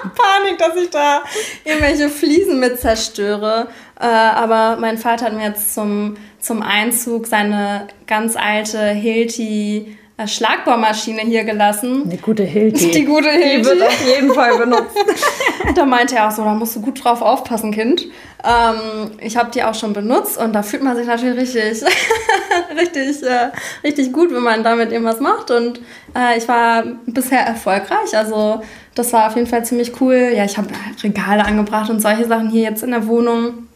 Panik, 0.14 0.58
dass 0.58 0.76
ich 0.76 0.90
da 0.90 1.22
irgendwelche 1.64 2.08
Fliesen 2.08 2.60
mit 2.60 2.80
zerstöre. 2.80 3.68
Äh, 3.98 4.06
aber 4.06 4.78
mein 4.80 4.98
Vater 4.98 5.26
hat 5.26 5.34
mir 5.34 5.46
jetzt 5.46 5.74
zum, 5.74 6.16
zum 6.38 6.62
Einzug 6.62 7.26
seine 7.26 7.88
ganz 8.06 8.36
alte 8.36 8.80
Hilti 8.88 9.96
Schlagbohrmaschine 10.26 11.22
hier 11.22 11.44
gelassen. 11.44 12.08
Die 12.08 12.16
gute 12.16 12.42
Hilti. 12.42 12.90
Die 12.90 13.04
gute 13.04 13.30
Hilti. 13.30 13.58
Die 13.58 13.64
wird 13.64 13.82
auf 13.82 14.06
jeden 14.06 14.32
Fall 14.32 14.58
benutzt. 14.58 14.96
da 15.74 15.84
meinte 15.84 16.16
er 16.16 16.28
auch 16.28 16.30
so, 16.30 16.44
da 16.44 16.54
musst 16.54 16.76
du 16.76 16.80
gut 16.80 17.02
drauf 17.02 17.22
aufpassen, 17.22 17.72
Kind. 17.72 18.06
Ähm, 18.44 19.12
ich 19.20 19.36
habe 19.36 19.50
die 19.50 19.62
auch 19.62 19.74
schon 19.74 19.92
benutzt 19.92 20.38
und 20.38 20.52
da 20.52 20.62
fühlt 20.62 20.82
man 20.82 20.96
sich 20.96 21.06
natürlich 21.06 21.38
richtig, 21.38 21.84
richtig, 22.76 23.22
äh, 23.22 23.50
richtig 23.84 24.12
gut, 24.12 24.32
wenn 24.32 24.42
man 24.42 24.64
damit 24.64 24.92
irgendwas 24.92 25.20
macht. 25.20 25.50
Und 25.50 25.80
äh, 26.16 26.38
ich 26.38 26.48
war 26.48 26.84
bisher 27.06 27.40
erfolgreich. 27.40 28.16
Also 28.16 28.62
das 28.94 29.12
war 29.12 29.28
auf 29.28 29.36
jeden 29.36 29.46
Fall 29.46 29.64
ziemlich 29.64 30.00
cool. 30.00 30.32
Ja, 30.34 30.44
ich 30.44 30.56
habe 30.56 30.68
Regale 31.02 31.44
angebracht 31.44 31.90
und 31.90 32.00
solche 32.00 32.26
Sachen 32.26 32.50
hier 32.50 32.62
jetzt 32.62 32.82
in 32.82 32.90
der 32.90 33.06
Wohnung. 33.06 33.66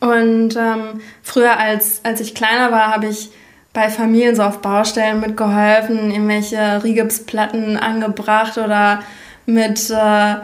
Und 0.00 0.56
ähm, 0.56 1.00
früher, 1.22 1.58
als, 1.58 2.00
als 2.02 2.20
ich 2.20 2.34
kleiner 2.34 2.70
war, 2.70 2.92
habe 2.94 3.06
ich 3.06 3.30
bei 3.74 3.90
Familien 3.90 4.34
so 4.34 4.42
auf 4.42 4.60
Baustellen 4.60 5.20
mitgeholfen, 5.20 6.10
irgendwelche 6.10 6.82
Rigipsplatten 6.82 7.76
angebracht 7.76 8.56
oder 8.56 9.00
mit 9.44 9.90
äh, 9.90 10.34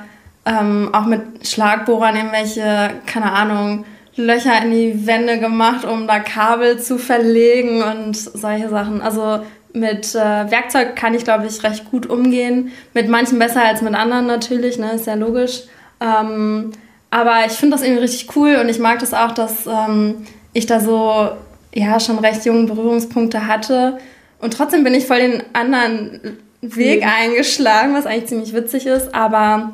ähm, 0.45 0.90
auch 0.93 1.07
mit 1.07 1.47
Schlagbohrern 1.47 2.16
irgendwelche, 2.16 2.90
keine 3.07 3.33
Ahnung, 3.33 3.85
Löcher 4.16 4.61
in 4.62 4.73
die 4.73 5.07
Wände 5.07 5.38
gemacht, 5.38 5.85
um 5.85 6.07
da 6.07 6.19
Kabel 6.19 6.79
zu 6.81 6.99
verlegen 6.99 7.83
und 7.83 8.16
solche 8.16 8.69
Sachen. 8.69 9.01
Also 9.01 9.45
mit 9.73 10.14
äh, 10.14 10.51
Werkzeug 10.51 10.97
kann 10.97 11.14
ich, 11.14 11.25
glaube 11.25 11.47
ich, 11.47 11.62
recht 11.62 11.90
gut 11.90 12.07
umgehen. 12.07 12.73
Mit 12.93 13.09
manchen 13.09 13.38
besser 13.38 13.64
als 13.64 13.81
mit 13.81 13.95
anderen 13.95 14.27
natürlich, 14.27 14.79
ne? 14.79 14.93
ist 14.93 15.07
ja 15.07 15.14
logisch. 15.14 15.62
Ähm, 16.01 16.73
aber 17.11 17.47
ich 17.47 17.53
finde 17.53 17.77
das 17.77 17.85
irgendwie 17.85 18.03
richtig 18.03 18.37
cool 18.37 18.57
und 18.61 18.69
ich 18.69 18.79
mag 18.79 18.99
das 18.99 19.14
auch, 19.14 19.33
dass 19.33 19.66
ähm, 19.66 20.27
ich 20.53 20.66
da 20.66 20.81
so 20.81 21.31
ja 21.75 22.01
schon 22.01 22.19
recht 22.19 22.45
jungen 22.45 22.67
Berührungspunkte 22.67 23.47
hatte. 23.47 23.99
Und 24.41 24.55
trotzdem 24.55 24.85
bin 24.85 24.95
ich 24.95 25.07
voll 25.07 25.19
den 25.19 25.43
anderen 25.53 26.39
Weg 26.63 27.03
mhm. 27.03 27.09
eingeschlagen, 27.09 27.95
was 27.95 28.07
eigentlich 28.07 28.27
ziemlich 28.27 28.53
witzig 28.55 28.87
ist. 28.87 29.15
Aber 29.15 29.73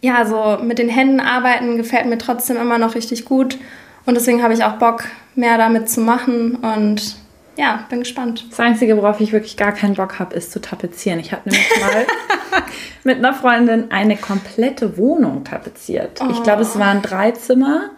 ja, 0.00 0.24
so 0.26 0.62
mit 0.62 0.78
den 0.78 0.88
Händen 0.88 1.20
arbeiten 1.20 1.76
gefällt 1.76 2.06
mir 2.06 2.18
trotzdem 2.18 2.56
immer 2.56 2.78
noch 2.78 2.94
richtig 2.94 3.24
gut. 3.24 3.58
Und 4.06 4.14
deswegen 4.14 4.42
habe 4.42 4.54
ich 4.54 4.64
auch 4.64 4.74
Bock, 4.74 5.04
mehr 5.34 5.58
damit 5.58 5.88
zu 5.88 6.00
machen 6.00 6.56
und 6.56 7.16
ja, 7.56 7.86
bin 7.88 8.00
gespannt. 8.00 8.46
Das 8.50 8.60
Einzige, 8.60 8.96
worauf 8.96 9.20
ich 9.20 9.32
wirklich 9.32 9.56
gar 9.56 9.72
keinen 9.72 9.94
Bock 9.94 10.18
habe, 10.18 10.34
ist 10.34 10.52
zu 10.52 10.60
tapezieren. 10.60 11.20
Ich 11.20 11.32
habe 11.32 11.48
nämlich 11.48 11.68
mal 11.80 12.06
mit 13.04 13.18
einer 13.18 13.32
Freundin 13.32 13.90
eine 13.90 14.16
komplette 14.16 14.98
Wohnung 14.98 15.44
tapeziert. 15.44 16.20
Oh. 16.20 16.30
Ich 16.30 16.42
glaube, 16.42 16.62
es 16.62 16.78
waren 16.78 17.00
drei 17.00 17.30
Zimmer 17.30 17.90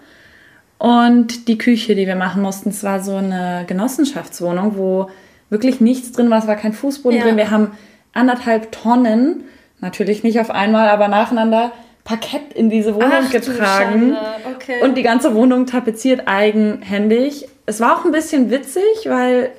und 0.79 1.49
die 1.49 1.59
Küche, 1.59 1.95
die 1.95 2.07
wir 2.07 2.17
machen 2.17 2.43
mussten. 2.43 2.71
Es 2.71 2.85
war 2.85 3.01
so 3.01 3.17
eine 3.17 3.65
Genossenschaftswohnung, 3.67 4.77
wo 4.77 5.11
wirklich 5.49 5.81
nichts 5.81 6.13
drin 6.13 6.31
war. 6.31 6.39
Es 6.39 6.47
war 6.47 6.57
kein 6.57 6.73
Fußboden 6.73 7.19
ja. 7.19 7.25
drin. 7.25 7.37
Wir 7.37 7.51
haben 7.51 7.73
anderthalb 8.13 8.73
Tonnen, 8.73 9.45
natürlich 9.81 10.23
nicht 10.23 10.41
auf 10.41 10.51
einmal, 10.51 10.89
aber 10.89 11.09
nacheinander 11.09 11.73
Parkett 12.05 12.53
in 12.55 12.71
diese 12.71 12.95
Wohnung 12.95 13.11
Ach, 13.27 13.31
getragen 13.31 14.17
okay. 14.55 14.81
und 14.83 14.97
die 14.97 15.03
ganze 15.03 15.35
Wohnung 15.35 15.67
tapeziert 15.67 16.23
eigenhändig. 16.27 17.49
Es 17.67 17.81
war 17.81 17.99
auch 17.99 18.05
ein 18.05 18.13
bisschen 18.13 18.51
witzig, 18.51 18.85
weil 19.07 19.51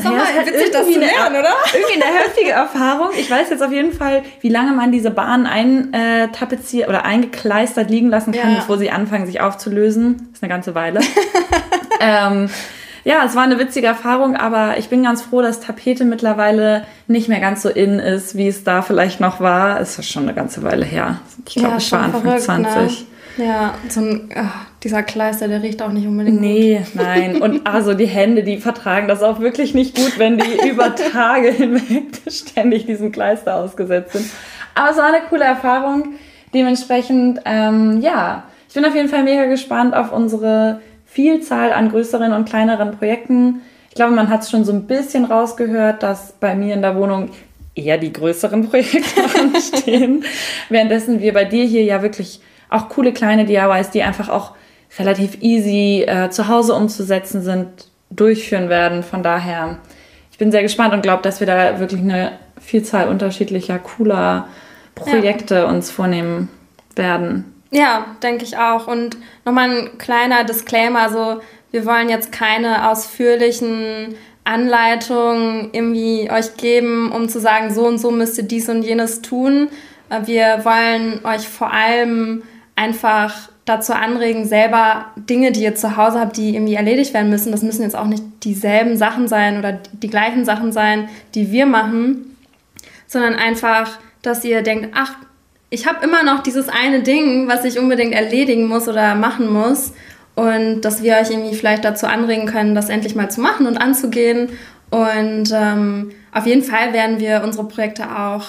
ist 0.00 0.06
auch 0.06 0.12
ja, 0.12 0.18
mal 0.18 0.34
halt 0.34 0.46
witzig, 0.46 0.70
das 0.72 0.86
zu 0.86 0.98
lernen, 0.98 1.36
oder? 1.36 1.54
Irgendwie 1.72 2.02
eine 2.02 2.18
heftige 2.18 2.50
Erfahrung. 2.50 3.10
Ich 3.18 3.30
weiß 3.30 3.50
jetzt 3.50 3.62
auf 3.62 3.72
jeden 3.72 3.92
Fall, 3.92 4.22
wie 4.40 4.48
lange 4.48 4.72
man 4.72 4.92
diese 4.92 5.10
Bahn 5.10 5.46
eintapeziert 5.46 6.88
oder 6.88 7.04
eingekleistert 7.04 7.90
liegen 7.90 8.08
lassen 8.08 8.32
kann, 8.32 8.52
ja. 8.52 8.56
bevor 8.56 8.78
sie 8.78 8.90
anfangen, 8.90 9.26
sich 9.26 9.40
aufzulösen. 9.40 10.28
Das 10.30 10.38
ist 10.38 10.42
eine 10.42 10.50
ganze 10.50 10.74
Weile. 10.74 11.00
ähm, 12.00 12.48
ja, 13.04 13.24
es 13.24 13.34
war 13.34 13.44
eine 13.44 13.58
witzige 13.58 13.86
Erfahrung, 13.86 14.36
aber 14.36 14.76
ich 14.78 14.88
bin 14.88 15.02
ganz 15.02 15.22
froh, 15.22 15.40
dass 15.40 15.60
Tapete 15.60 16.04
mittlerweile 16.04 16.84
nicht 17.06 17.28
mehr 17.28 17.40
ganz 17.40 17.62
so 17.62 17.68
in 17.68 17.98
ist, 17.98 18.36
wie 18.36 18.48
es 18.48 18.62
da 18.64 18.82
vielleicht 18.82 19.20
noch 19.20 19.40
war. 19.40 19.80
Es 19.80 19.98
ist 19.98 20.10
schon 20.10 20.24
eine 20.24 20.34
ganze 20.34 20.62
Weile 20.62 20.84
her. 20.84 21.20
Ich 21.46 21.54
glaube, 21.54 21.70
ja, 21.70 21.76
ich 21.78 21.92
war 21.92 22.00
Anfang 22.02 22.22
verrückt, 22.22 22.42
20. 22.42 23.00
Ne? 23.00 23.06
Ja, 23.36 23.74
so 23.88 24.00
ein, 24.00 24.28
ach, 24.34 24.66
dieser 24.82 25.02
Kleister, 25.02 25.48
der 25.48 25.62
riecht 25.62 25.82
auch 25.82 25.92
nicht 25.92 26.06
unbedingt 26.06 26.40
nee, 26.40 26.78
gut. 26.78 26.94
Nee, 26.94 27.02
nein. 27.02 27.42
Und 27.42 27.66
also 27.66 27.94
die 27.94 28.06
Hände, 28.06 28.42
die 28.42 28.58
vertragen 28.58 29.08
das 29.08 29.22
auch 29.22 29.40
wirklich 29.40 29.74
nicht 29.74 29.96
gut, 29.96 30.18
wenn 30.18 30.38
die 30.38 30.68
über 30.68 30.94
Tage 30.94 31.50
hinweg 31.50 32.20
ständig 32.28 32.86
diesem 32.86 33.12
Kleister 33.12 33.56
ausgesetzt 33.56 34.12
sind. 34.12 34.26
Aber 34.74 34.90
es 34.90 34.96
war 34.96 35.06
eine 35.06 35.22
coole 35.28 35.44
Erfahrung. 35.44 36.14
Dementsprechend, 36.52 37.40
ähm, 37.44 38.00
ja, 38.00 38.44
ich 38.68 38.74
bin 38.74 38.84
auf 38.84 38.94
jeden 38.94 39.08
Fall 39.08 39.24
mega 39.24 39.46
gespannt 39.46 39.94
auf 39.94 40.12
unsere 40.12 40.80
Vielzahl 41.06 41.72
an 41.72 41.90
größeren 41.90 42.32
und 42.32 42.48
kleineren 42.48 42.92
Projekten. 42.92 43.62
Ich 43.88 43.96
glaube, 43.96 44.14
man 44.14 44.28
hat 44.28 44.42
es 44.42 44.50
schon 44.50 44.64
so 44.64 44.72
ein 44.72 44.86
bisschen 44.86 45.24
rausgehört, 45.24 46.02
dass 46.02 46.32
bei 46.38 46.54
mir 46.54 46.74
in 46.74 46.82
der 46.82 46.96
Wohnung 46.96 47.30
eher 47.74 47.98
die 47.98 48.12
größeren 48.12 48.68
Projekte 48.70 49.20
anstehen. 49.38 50.24
Währenddessen 50.68 51.20
wir 51.20 51.32
bei 51.32 51.44
dir 51.44 51.64
hier 51.64 51.84
ja 51.84 52.02
wirklich 52.02 52.40
auch 52.70 52.88
coole 52.88 53.12
kleine 53.12 53.44
DIYs, 53.44 53.90
die 53.90 54.02
einfach 54.02 54.28
auch 54.28 54.52
relativ 54.98 55.40
easy 55.40 56.04
äh, 56.06 56.30
zu 56.30 56.48
Hause 56.48 56.74
umzusetzen 56.74 57.42
sind, 57.42 57.68
durchführen 58.10 58.68
werden. 58.68 59.02
Von 59.02 59.22
daher, 59.22 59.78
ich 60.32 60.38
bin 60.38 60.50
sehr 60.50 60.62
gespannt 60.62 60.94
und 60.94 61.02
glaube, 61.02 61.22
dass 61.22 61.40
wir 61.40 61.46
da 61.46 61.78
wirklich 61.78 62.00
eine 62.00 62.32
Vielzahl 62.60 63.08
unterschiedlicher, 63.08 63.78
cooler 63.78 64.48
Projekte 64.94 65.54
ja. 65.56 65.64
uns 65.64 65.90
vornehmen 65.90 66.48
werden. 66.96 67.54
Ja, 67.70 68.06
denke 68.22 68.44
ich 68.44 68.56
auch. 68.58 68.88
Und 68.88 69.16
nochmal 69.44 69.70
ein 69.70 69.98
kleiner 69.98 70.44
Disclaimer, 70.44 71.00
also 71.00 71.40
wir 71.70 71.86
wollen 71.86 72.08
jetzt 72.08 72.32
keine 72.32 72.90
ausführlichen 72.90 74.16
Anleitungen 74.42 75.70
irgendwie 75.72 76.28
euch 76.30 76.56
geben, 76.56 77.12
um 77.12 77.28
zu 77.28 77.38
sagen, 77.38 77.72
so 77.72 77.86
und 77.86 77.98
so 77.98 78.10
müsst 78.10 78.38
ihr 78.38 78.44
dies 78.44 78.68
und 78.68 78.82
jenes 78.82 79.22
tun. 79.22 79.68
Äh, 80.08 80.26
wir 80.26 80.64
wollen 80.64 81.24
euch 81.24 81.48
vor 81.48 81.72
allem 81.72 82.42
einfach 82.80 83.50
dazu 83.66 83.92
anregen, 83.92 84.46
selber 84.46 85.06
Dinge, 85.16 85.52
die 85.52 85.62
ihr 85.62 85.74
zu 85.74 85.96
Hause 85.96 86.18
habt, 86.18 86.36
die 86.36 86.54
irgendwie 86.54 86.74
erledigt 86.74 87.12
werden 87.12 87.30
müssen, 87.30 87.52
das 87.52 87.62
müssen 87.62 87.82
jetzt 87.82 87.94
auch 87.94 88.06
nicht 88.06 88.22
dieselben 88.42 88.96
Sachen 88.96 89.28
sein 89.28 89.58
oder 89.58 89.78
die 89.92 90.08
gleichen 90.08 90.44
Sachen 90.44 90.72
sein, 90.72 91.08
die 91.34 91.52
wir 91.52 91.66
machen, 91.66 92.36
sondern 93.06 93.34
einfach, 93.34 93.98
dass 94.22 94.44
ihr 94.44 94.62
denkt, 94.62 94.90
ach, 94.94 95.14
ich 95.68 95.86
habe 95.86 96.04
immer 96.04 96.24
noch 96.24 96.42
dieses 96.42 96.68
eine 96.68 97.02
Ding, 97.02 97.46
was 97.46 97.64
ich 97.64 97.78
unbedingt 97.78 98.12
erledigen 98.12 98.66
muss 98.66 98.88
oder 98.88 99.14
machen 99.14 99.52
muss. 99.52 99.92
Und 100.34 100.80
dass 100.80 101.02
wir 101.02 101.16
euch 101.16 101.30
irgendwie 101.30 101.54
vielleicht 101.54 101.84
dazu 101.84 102.06
anregen 102.06 102.46
können, 102.46 102.74
das 102.74 102.88
endlich 102.88 103.14
mal 103.14 103.30
zu 103.30 103.40
machen 103.40 103.66
und 103.66 103.76
anzugehen. 103.76 104.48
Und 104.90 105.52
ähm, 105.52 106.10
auf 106.32 106.46
jeden 106.46 106.62
Fall 106.62 106.92
werden 106.92 107.20
wir 107.20 107.42
unsere 107.44 107.68
Projekte 107.68 108.16
auch 108.18 108.46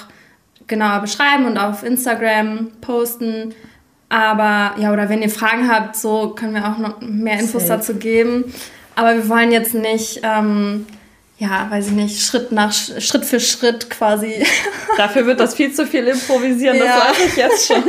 genauer 0.67 1.02
beschreiben 1.02 1.46
und 1.46 1.58
auf 1.58 1.84
Instagram 1.84 2.72
posten. 2.82 3.54
Aber 4.12 4.80
ja, 4.80 4.91
oder 4.91 5.10
wenn 5.10 5.21
ihr 5.21 5.30
Fragen 5.30 5.71
habt, 5.71 5.95
so 5.95 6.30
können 6.30 6.54
wir 6.54 6.67
auch 6.67 6.78
noch 6.78 7.00
mehr 7.02 7.39
Infos 7.39 7.67
Safe. 7.67 7.80
dazu 7.80 7.95
geben. 7.95 8.54
Aber 8.95 9.15
wir 9.15 9.30
wollen 9.30 9.52
jetzt 9.52 9.74
nicht 9.74 10.19
ähm, 10.24 10.86
ja, 11.41 11.65
weiß 11.71 11.88
ich 11.88 11.93
nicht, 11.93 12.21
Schritt 12.21 12.52
nach 12.52 12.71
Schritt 12.71 13.26
für 13.26 13.39
Schritt 13.39 13.89
quasi. 13.89 14.45
Dafür 14.97 15.26
wird 15.26 15.39
das 15.39 15.56
viel 15.56 15.74
zu 15.74 15.88
viel 15.88 16.08
improvisieren, 16.08 16.78
ja. 16.78 16.86
das 16.86 16.95
weiß 17.00 17.26
ich 17.26 17.36
jetzt 17.36 17.65
schon. 17.65 17.84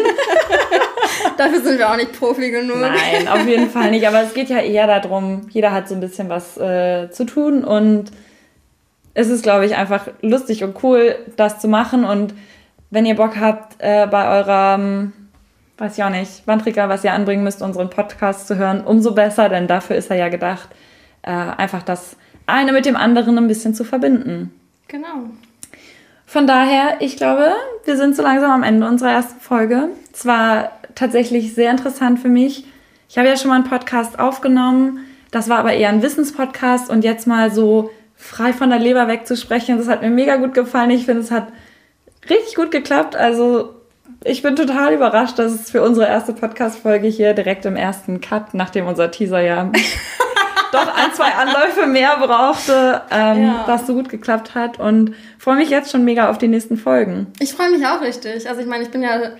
Dafür 1.37 1.61
sind 1.61 1.79
wir 1.79 1.91
auch 1.91 1.97
nicht 1.97 2.19
Profi 2.19 2.51
genug. 2.51 2.79
Nein, 2.79 3.29
auf 3.29 3.47
jeden 3.47 3.69
Fall 3.69 3.91
nicht. 3.91 4.09
Aber 4.09 4.23
es 4.23 4.33
geht 4.33 4.49
ja 4.49 4.59
eher 4.59 4.87
darum, 4.87 5.49
jeder 5.51 5.71
hat 5.71 5.87
so 5.87 5.95
ein 5.95 6.01
bisschen 6.01 6.31
was 6.31 6.57
äh, 6.57 7.11
zu 7.11 7.27
tun 7.27 7.63
und 7.63 8.11
es 9.13 9.29
ist, 9.29 9.43
glaube 9.43 9.67
ich, 9.67 9.77
einfach 9.77 10.07
lustig 10.23 10.65
und 10.65 10.83
cool, 10.83 11.17
das 11.37 11.59
zu 11.59 11.69
machen. 11.69 12.05
Und 12.05 12.33
wenn 12.89 13.05
ihr 13.05 13.17
Bock 13.17 13.39
habt, 13.39 13.75
äh, 13.81 14.07
bei 14.07 14.39
eurem, 14.39 15.13
weiß 15.83 15.99
ich 15.99 16.05
auch 16.05 16.11
nicht, 16.11 16.47
Wandtrigger, 16.47 16.89
was 16.89 17.03
ihr 17.03 17.13
anbringen 17.13 17.43
müsst, 17.43 17.61
unseren 17.61 17.91
Podcast 17.91 18.47
zu 18.47 18.57
hören, 18.57 18.83
umso 18.83 19.15
besser, 19.15 19.49
denn 19.49 19.67
dafür 19.67 19.97
ist 19.97 20.13
er 20.13 20.17
ja 20.17 20.29
gedacht, 20.29 20.69
äh, 21.23 21.31
einfach 21.33 21.83
das 21.83 22.17
eine 22.47 22.73
mit 22.73 22.87
dem 22.87 22.95
anderen 22.95 23.37
ein 23.37 23.49
bisschen 23.49 23.75
zu 23.75 23.83
verbinden. 23.83 24.53
Genau. 24.87 25.31
Von 26.25 26.47
daher, 26.47 26.99
ich 27.01 27.17
glaube, 27.17 27.51
wir 27.85 27.97
sind 27.97 28.15
so 28.15 28.23
langsam 28.23 28.53
am 28.53 28.63
Ende 28.63 28.87
unserer 28.87 29.11
ersten 29.11 29.41
Folge. 29.41 29.89
Es 30.13 30.25
war 30.25 30.71
tatsächlich 30.95 31.53
sehr 31.53 31.73
interessant 31.73 32.21
für 32.21 32.29
mich. 32.29 32.65
Ich 33.09 33.19
habe 33.19 33.27
ja 33.27 33.37
schon 33.37 33.49
mal 33.49 33.57
einen 33.57 33.65
Podcast 33.65 34.21
aufgenommen. 34.21 35.01
Das 35.33 35.49
war 35.49 35.59
aber 35.59 35.73
eher 35.73 35.89
ein 35.89 36.01
Wissenspodcast 36.01 36.91
und 36.91 37.03
jetzt 37.03 37.27
mal 37.27 37.51
so 37.51 37.91
frei 38.15 38.53
von 38.53 38.71
der 38.71 38.79
Leber 38.79 39.09
wegzusprechen, 39.09 39.79
das 39.79 39.89
hat 39.89 40.01
mir 40.01 40.11
mega 40.11 40.37
gut 40.37 40.55
gefallen. 40.55 40.91
Ich 40.91 41.07
finde, 41.07 41.23
es 41.23 41.33
hat 41.33 41.49
richtig 42.31 42.55
gut 42.55 42.71
geklappt. 42.71 43.17
Also 43.17 43.82
ich 44.25 44.43
bin 44.43 44.57
total 44.57 44.95
überrascht, 44.95 45.39
dass 45.39 45.53
es 45.53 45.71
für 45.71 45.83
unsere 45.83 46.07
erste 46.07 46.33
Podcast-Folge 46.33 47.09
hier 47.09 47.35
direkt 47.35 47.67
im 47.67 47.77
ersten 47.77 48.21
Cut, 48.21 48.55
nachdem 48.55 48.87
unser 48.87 49.11
Teaser 49.11 49.41
ja 49.41 49.71
doch 50.73 50.95
ein, 50.95 51.13
zwei 51.13 51.33
Anläufe 51.33 51.87
mehr 51.87 52.17
brauchte, 52.19 53.03
ähm, 53.11 53.45
ja. 53.45 53.65
was 53.67 53.87
so 53.87 53.95
gut 53.95 54.09
geklappt 54.09 54.55
hat. 54.55 54.79
Und 54.79 55.15
freue 55.39 55.57
mich 55.57 55.71
jetzt 55.71 55.91
schon 55.91 56.05
mega 56.05 56.31
auf 56.31 56.39
die 56.39 56.49
nächsten 56.49 56.77
Folgen. 56.77 57.27
Ich 57.41 57.53
freue 57.53 57.71
mich 57.71 57.87
auch 57.87 58.01
richtig. 58.01 58.49
Also 58.49 58.61
ich 58.61 58.67
meine, 58.67 58.85
ich 58.85 58.91
bin 58.91 59.03
ja 59.03 59.33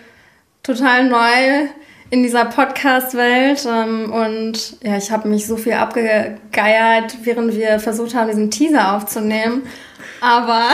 total 0.63 1.09
neu 1.09 1.69
in 2.13 2.23
dieser 2.23 2.45
Podcast-Welt 2.45 3.67
ähm, 3.67 4.13
und 4.13 4.77
ja, 4.83 4.99
ich 4.99 5.11
habe 5.11 5.27
mich 5.29 5.47
so 5.47 5.57
viel 5.57 5.73
abgegeiert, 5.73 7.17
während 7.23 7.57
wir 7.57 7.81
versucht 7.81 8.15
haben, 8.15 8.29
diesen 8.29 8.51
Teaser 8.51 8.95
aufzunehmen. 8.95 9.63
Aber 10.21 10.69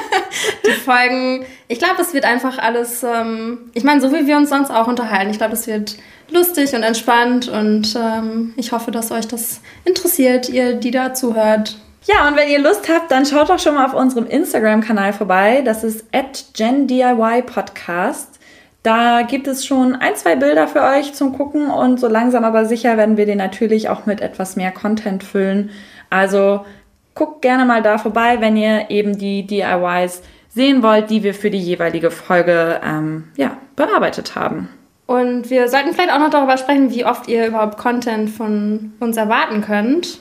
die 0.66 0.70
Folgen, 0.70 1.44
ich 1.68 1.78
glaube, 1.78 2.00
es 2.00 2.14
wird 2.14 2.24
einfach 2.24 2.56
alles, 2.56 3.02
ähm, 3.02 3.70
ich 3.74 3.84
meine, 3.84 4.00
so 4.00 4.14
wie 4.14 4.26
wir 4.26 4.38
uns 4.38 4.48
sonst 4.48 4.70
auch 4.70 4.86
unterhalten. 4.86 5.30
Ich 5.30 5.36
glaube, 5.36 5.52
es 5.52 5.66
wird 5.66 5.98
lustig 6.30 6.74
und 6.74 6.84
entspannt 6.84 7.48
und 7.48 7.94
ähm, 7.94 8.54
ich 8.56 8.72
hoffe, 8.72 8.90
dass 8.90 9.10
euch 9.10 9.28
das 9.28 9.60
interessiert, 9.84 10.48
ihr, 10.48 10.72
die 10.72 10.90
da 10.90 11.12
zuhört. 11.12 11.76
Ja, 12.06 12.26
und 12.26 12.36
wenn 12.36 12.48
ihr 12.48 12.60
Lust 12.60 12.88
habt, 12.88 13.10
dann 13.10 13.26
schaut 13.26 13.50
doch 13.50 13.58
schon 13.58 13.74
mal 13.74 13.84
auf 13.84 13.94
unserem 13.94 14.26
Instagram-Kanal 14.26 15.12
vorbei. 15.12 15.60
Das 15.66 15.84
ist 15.84 16.06
at 16.12 16.46
GenDIY 16.54 17.42
Podcast. 17.42 18.38
Da 18.82 19.22
gibt 19.22 19.46
es 19.46 19.64
schon 19.64 19.94
ein, 19.94 20.16
zwei 20.16 20.34
Bilder 20.34 20.66
für 20.66 20.82
euch 20.82 21.14
zum 21.14 21.36
Gucken 21.36 21.70
und 21.70 22.00
so 22.00 22.08
langsam 22.08 22.44
aber 22.44 22.64
sicher 22.64 22.96
werden 22.96 23.16
wir 23.16 23.26
den 23.26 23.38
natürlich 23.38 23.88
auch 23.88 24.06
mit 24.06 24.20
etwas 24.20 24.56
mehr 24.56 24.72
Content 24.72 25.22
füllen. 25.22 25.70
Also 26.10 26.64
guckt 27.14 27.42
gerne 27.42 27.64
mal 27.64 27.82
da 27.82 27.98
vorbei, 27.98 28.38
wenn 28.40 28.56
ihr 28.56 28.90
eben 28.90 29.16
die 29.16 29.46
DIYs 29.46 30.22
sehen 30.48 30.82
wollt, 30.82 31.10
die 31.10 31.22
wir 31.22 31.34
für 31.34 31.50
die 31.50 31.60
jeweilige 31.60 32.10
Folge 32.10 32.80
ähm, 32.84 33.28
ja, 33.36 33.56
bearbeitet 33.76 34.34
haben. 34.34 34.68
Und 35.06 35.50
wir 35.50 35.68
sollten 35.68 35.92
vielleicht 35.92 36.12
auch 36.12 36.18
noch 36.18 36.30
darüber 36.30 36.56
sprechen, 36.56 36.90
wie 36.90 37.04
oft 37.04 37.28
ihr 37.28 37.46
überhaupt 37.46 37.78
Content 37.78 38.30
von 38.30 38.94
uns 38.98 39.16
erwarten 39.16 39.62
könnt. 39.62 40.20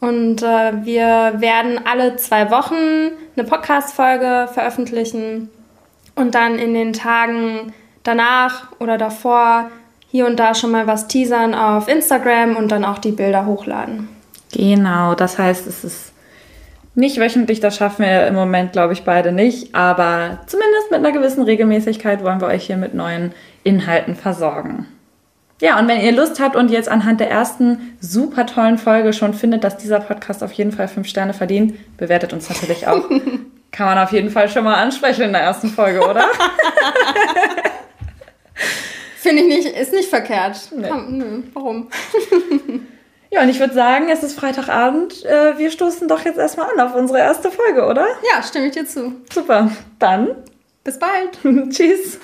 Und 0.00 0.42
äh, 0.42 0.84
wir 0.84 1.34
werden 1.36 1.80
alle 1.84 2.16
zwei 2.16 2.50
Wochen 2.50 3.12
eine 3.36 3.46
Podcast-Folge 3.46 4.48
veröffentlichen 4.52 5.50
und 6.16 6.34
dann 6.34 6.58
in 6.58 6.74
den 6.74 6.92
Tagen 6.92 7.72
danach 8.02 8.72
oder 8.78 8.98
davor 8.98 9.70
hier 10.10 10.26
und 10.26 10.38
da 10.38 10.54
schon 10.54 10.70
mal 10.70 10.86
was 10.86 11.08
teasern 11.08 11.54
auf 11.54 11.88
Instagram 11.88 12.56
und 12.56 12.70
dann 12.70 12.84
auch 12.84 12.98
die 12.98 13.12
Bilder 13.12 13.46
hochladen. 13.46 14.08
Genau, 14.52 15.14
das 15.14 15.38
heißt, 15.38 15.66
es 15.66 15.84
ist 15.84 16.12
nicht 16.94 17.18
wöchentlich, 17.18 17.60
das 17.60 17.76
schaffen 17.76 18.04
wir 18.04 18.26
im 18.26 18.34
Moment, 18.34 18.72
glaube 18.72 18.92
ich, 18.92 19.04
beide 19.04 19.32
nicht, 19.32 19.74
aber 19.74 20.40
zumindest 20.46 20.90
mit 20.90 21.00
einer 21.00 21.12
gewissen 21.12 21.42
Regelmäßigkeit 21.42 22.22
wollen 22.22 22.40
wir 22.40 22.48
euch 22.48 22.66
hier 22.66 22.76
mit 22.76 22.92
neuen 22.92 23.32
Inhalten 23.64 24.14
versorgen. 24.14 24.86
Ja, 25.62 25.78
und 25.78 25.88
wenn 25.88 26.00
ihr 26.00 26.12
Lust 26.12 26.40
habt 26.40 26.56
und 26.56 26.70
jetzt 26.70 26.88
anhand 26.88 27.20
der 27.20 27.30
ersten 27.30 27.96
super 28.00 28.46
tollen 28.46 28.78
Folge 28.78 29.12
schon 29.12 29.32
findet, 29.32 29.64
dass 29.64 29.78
dieser 29.78 30.00
Podcast 30.00 30.42
auf 30.42 30.52
jeden 30.52 30.72
Fall 30.72 30.88
fünf 30.88 31.06
Sterne 31.06 31.32
verdient, 31.32 31.96
bewertet 31.96 32.32
uns 32.32 32.50
natürlich 32.50 32.86
auch. 32.86 33.08
Kann 33.70 33.86
man 33.86 33.98
auf 33.98 34.12
jeden 34.12 34.28
Fall 34.28 34.48
schon 34.48 34.64
mal 34.64 34.74
ansprechen 34.74 35.22
in 35.22 35.32
der 35.32 35.42
ersten 35.42 35.68
Folge, 35.68 36.00
oder? 36.00 36.24
Finde 39.16 39.42
ich 39.42 39.48
nicht, 39.48 39.76
ist 39.76 39.92
nicht 39.92 40.08
verkehrt. 40.08 40.58
Nee. 40.74 40.88
Komm, 40.88 41.18
nö, 41.18 41.42
warum? 41.54 41.88
ja, 43.30 43.42
und 43.42 43.48
ich 43.48 43.60
würde 43.60 43.74
sagen, 43.74 44.08
es 44.08 44.22
ist 44.22 44.38
Freitagabend. 44.38 45.24
Äh, 45.24 45.58
wir 45.58 45.70
stoßen 45.70 46.08
doch 46.08 46.24
jetzt 46.24 46.38
erstmal 46.38 46.70
an 46.72 46.80
auf 46.80 46.94
unsere 46.94 47.18
erste 47.18 47.50
Folge, 47.50 47.86
oder? 47.86 48.06
Ja, 48.32 48.42
stimme 48.42 48.66
ich 48.66 48.72
dir 48.72 48.86
zu. 48.86 49.12
Super. 49.32 49.70
Dann 49.98 50.36
bis 50.82 50.98
bald. 50.98 51.38
Tschüss. 51.70 52.18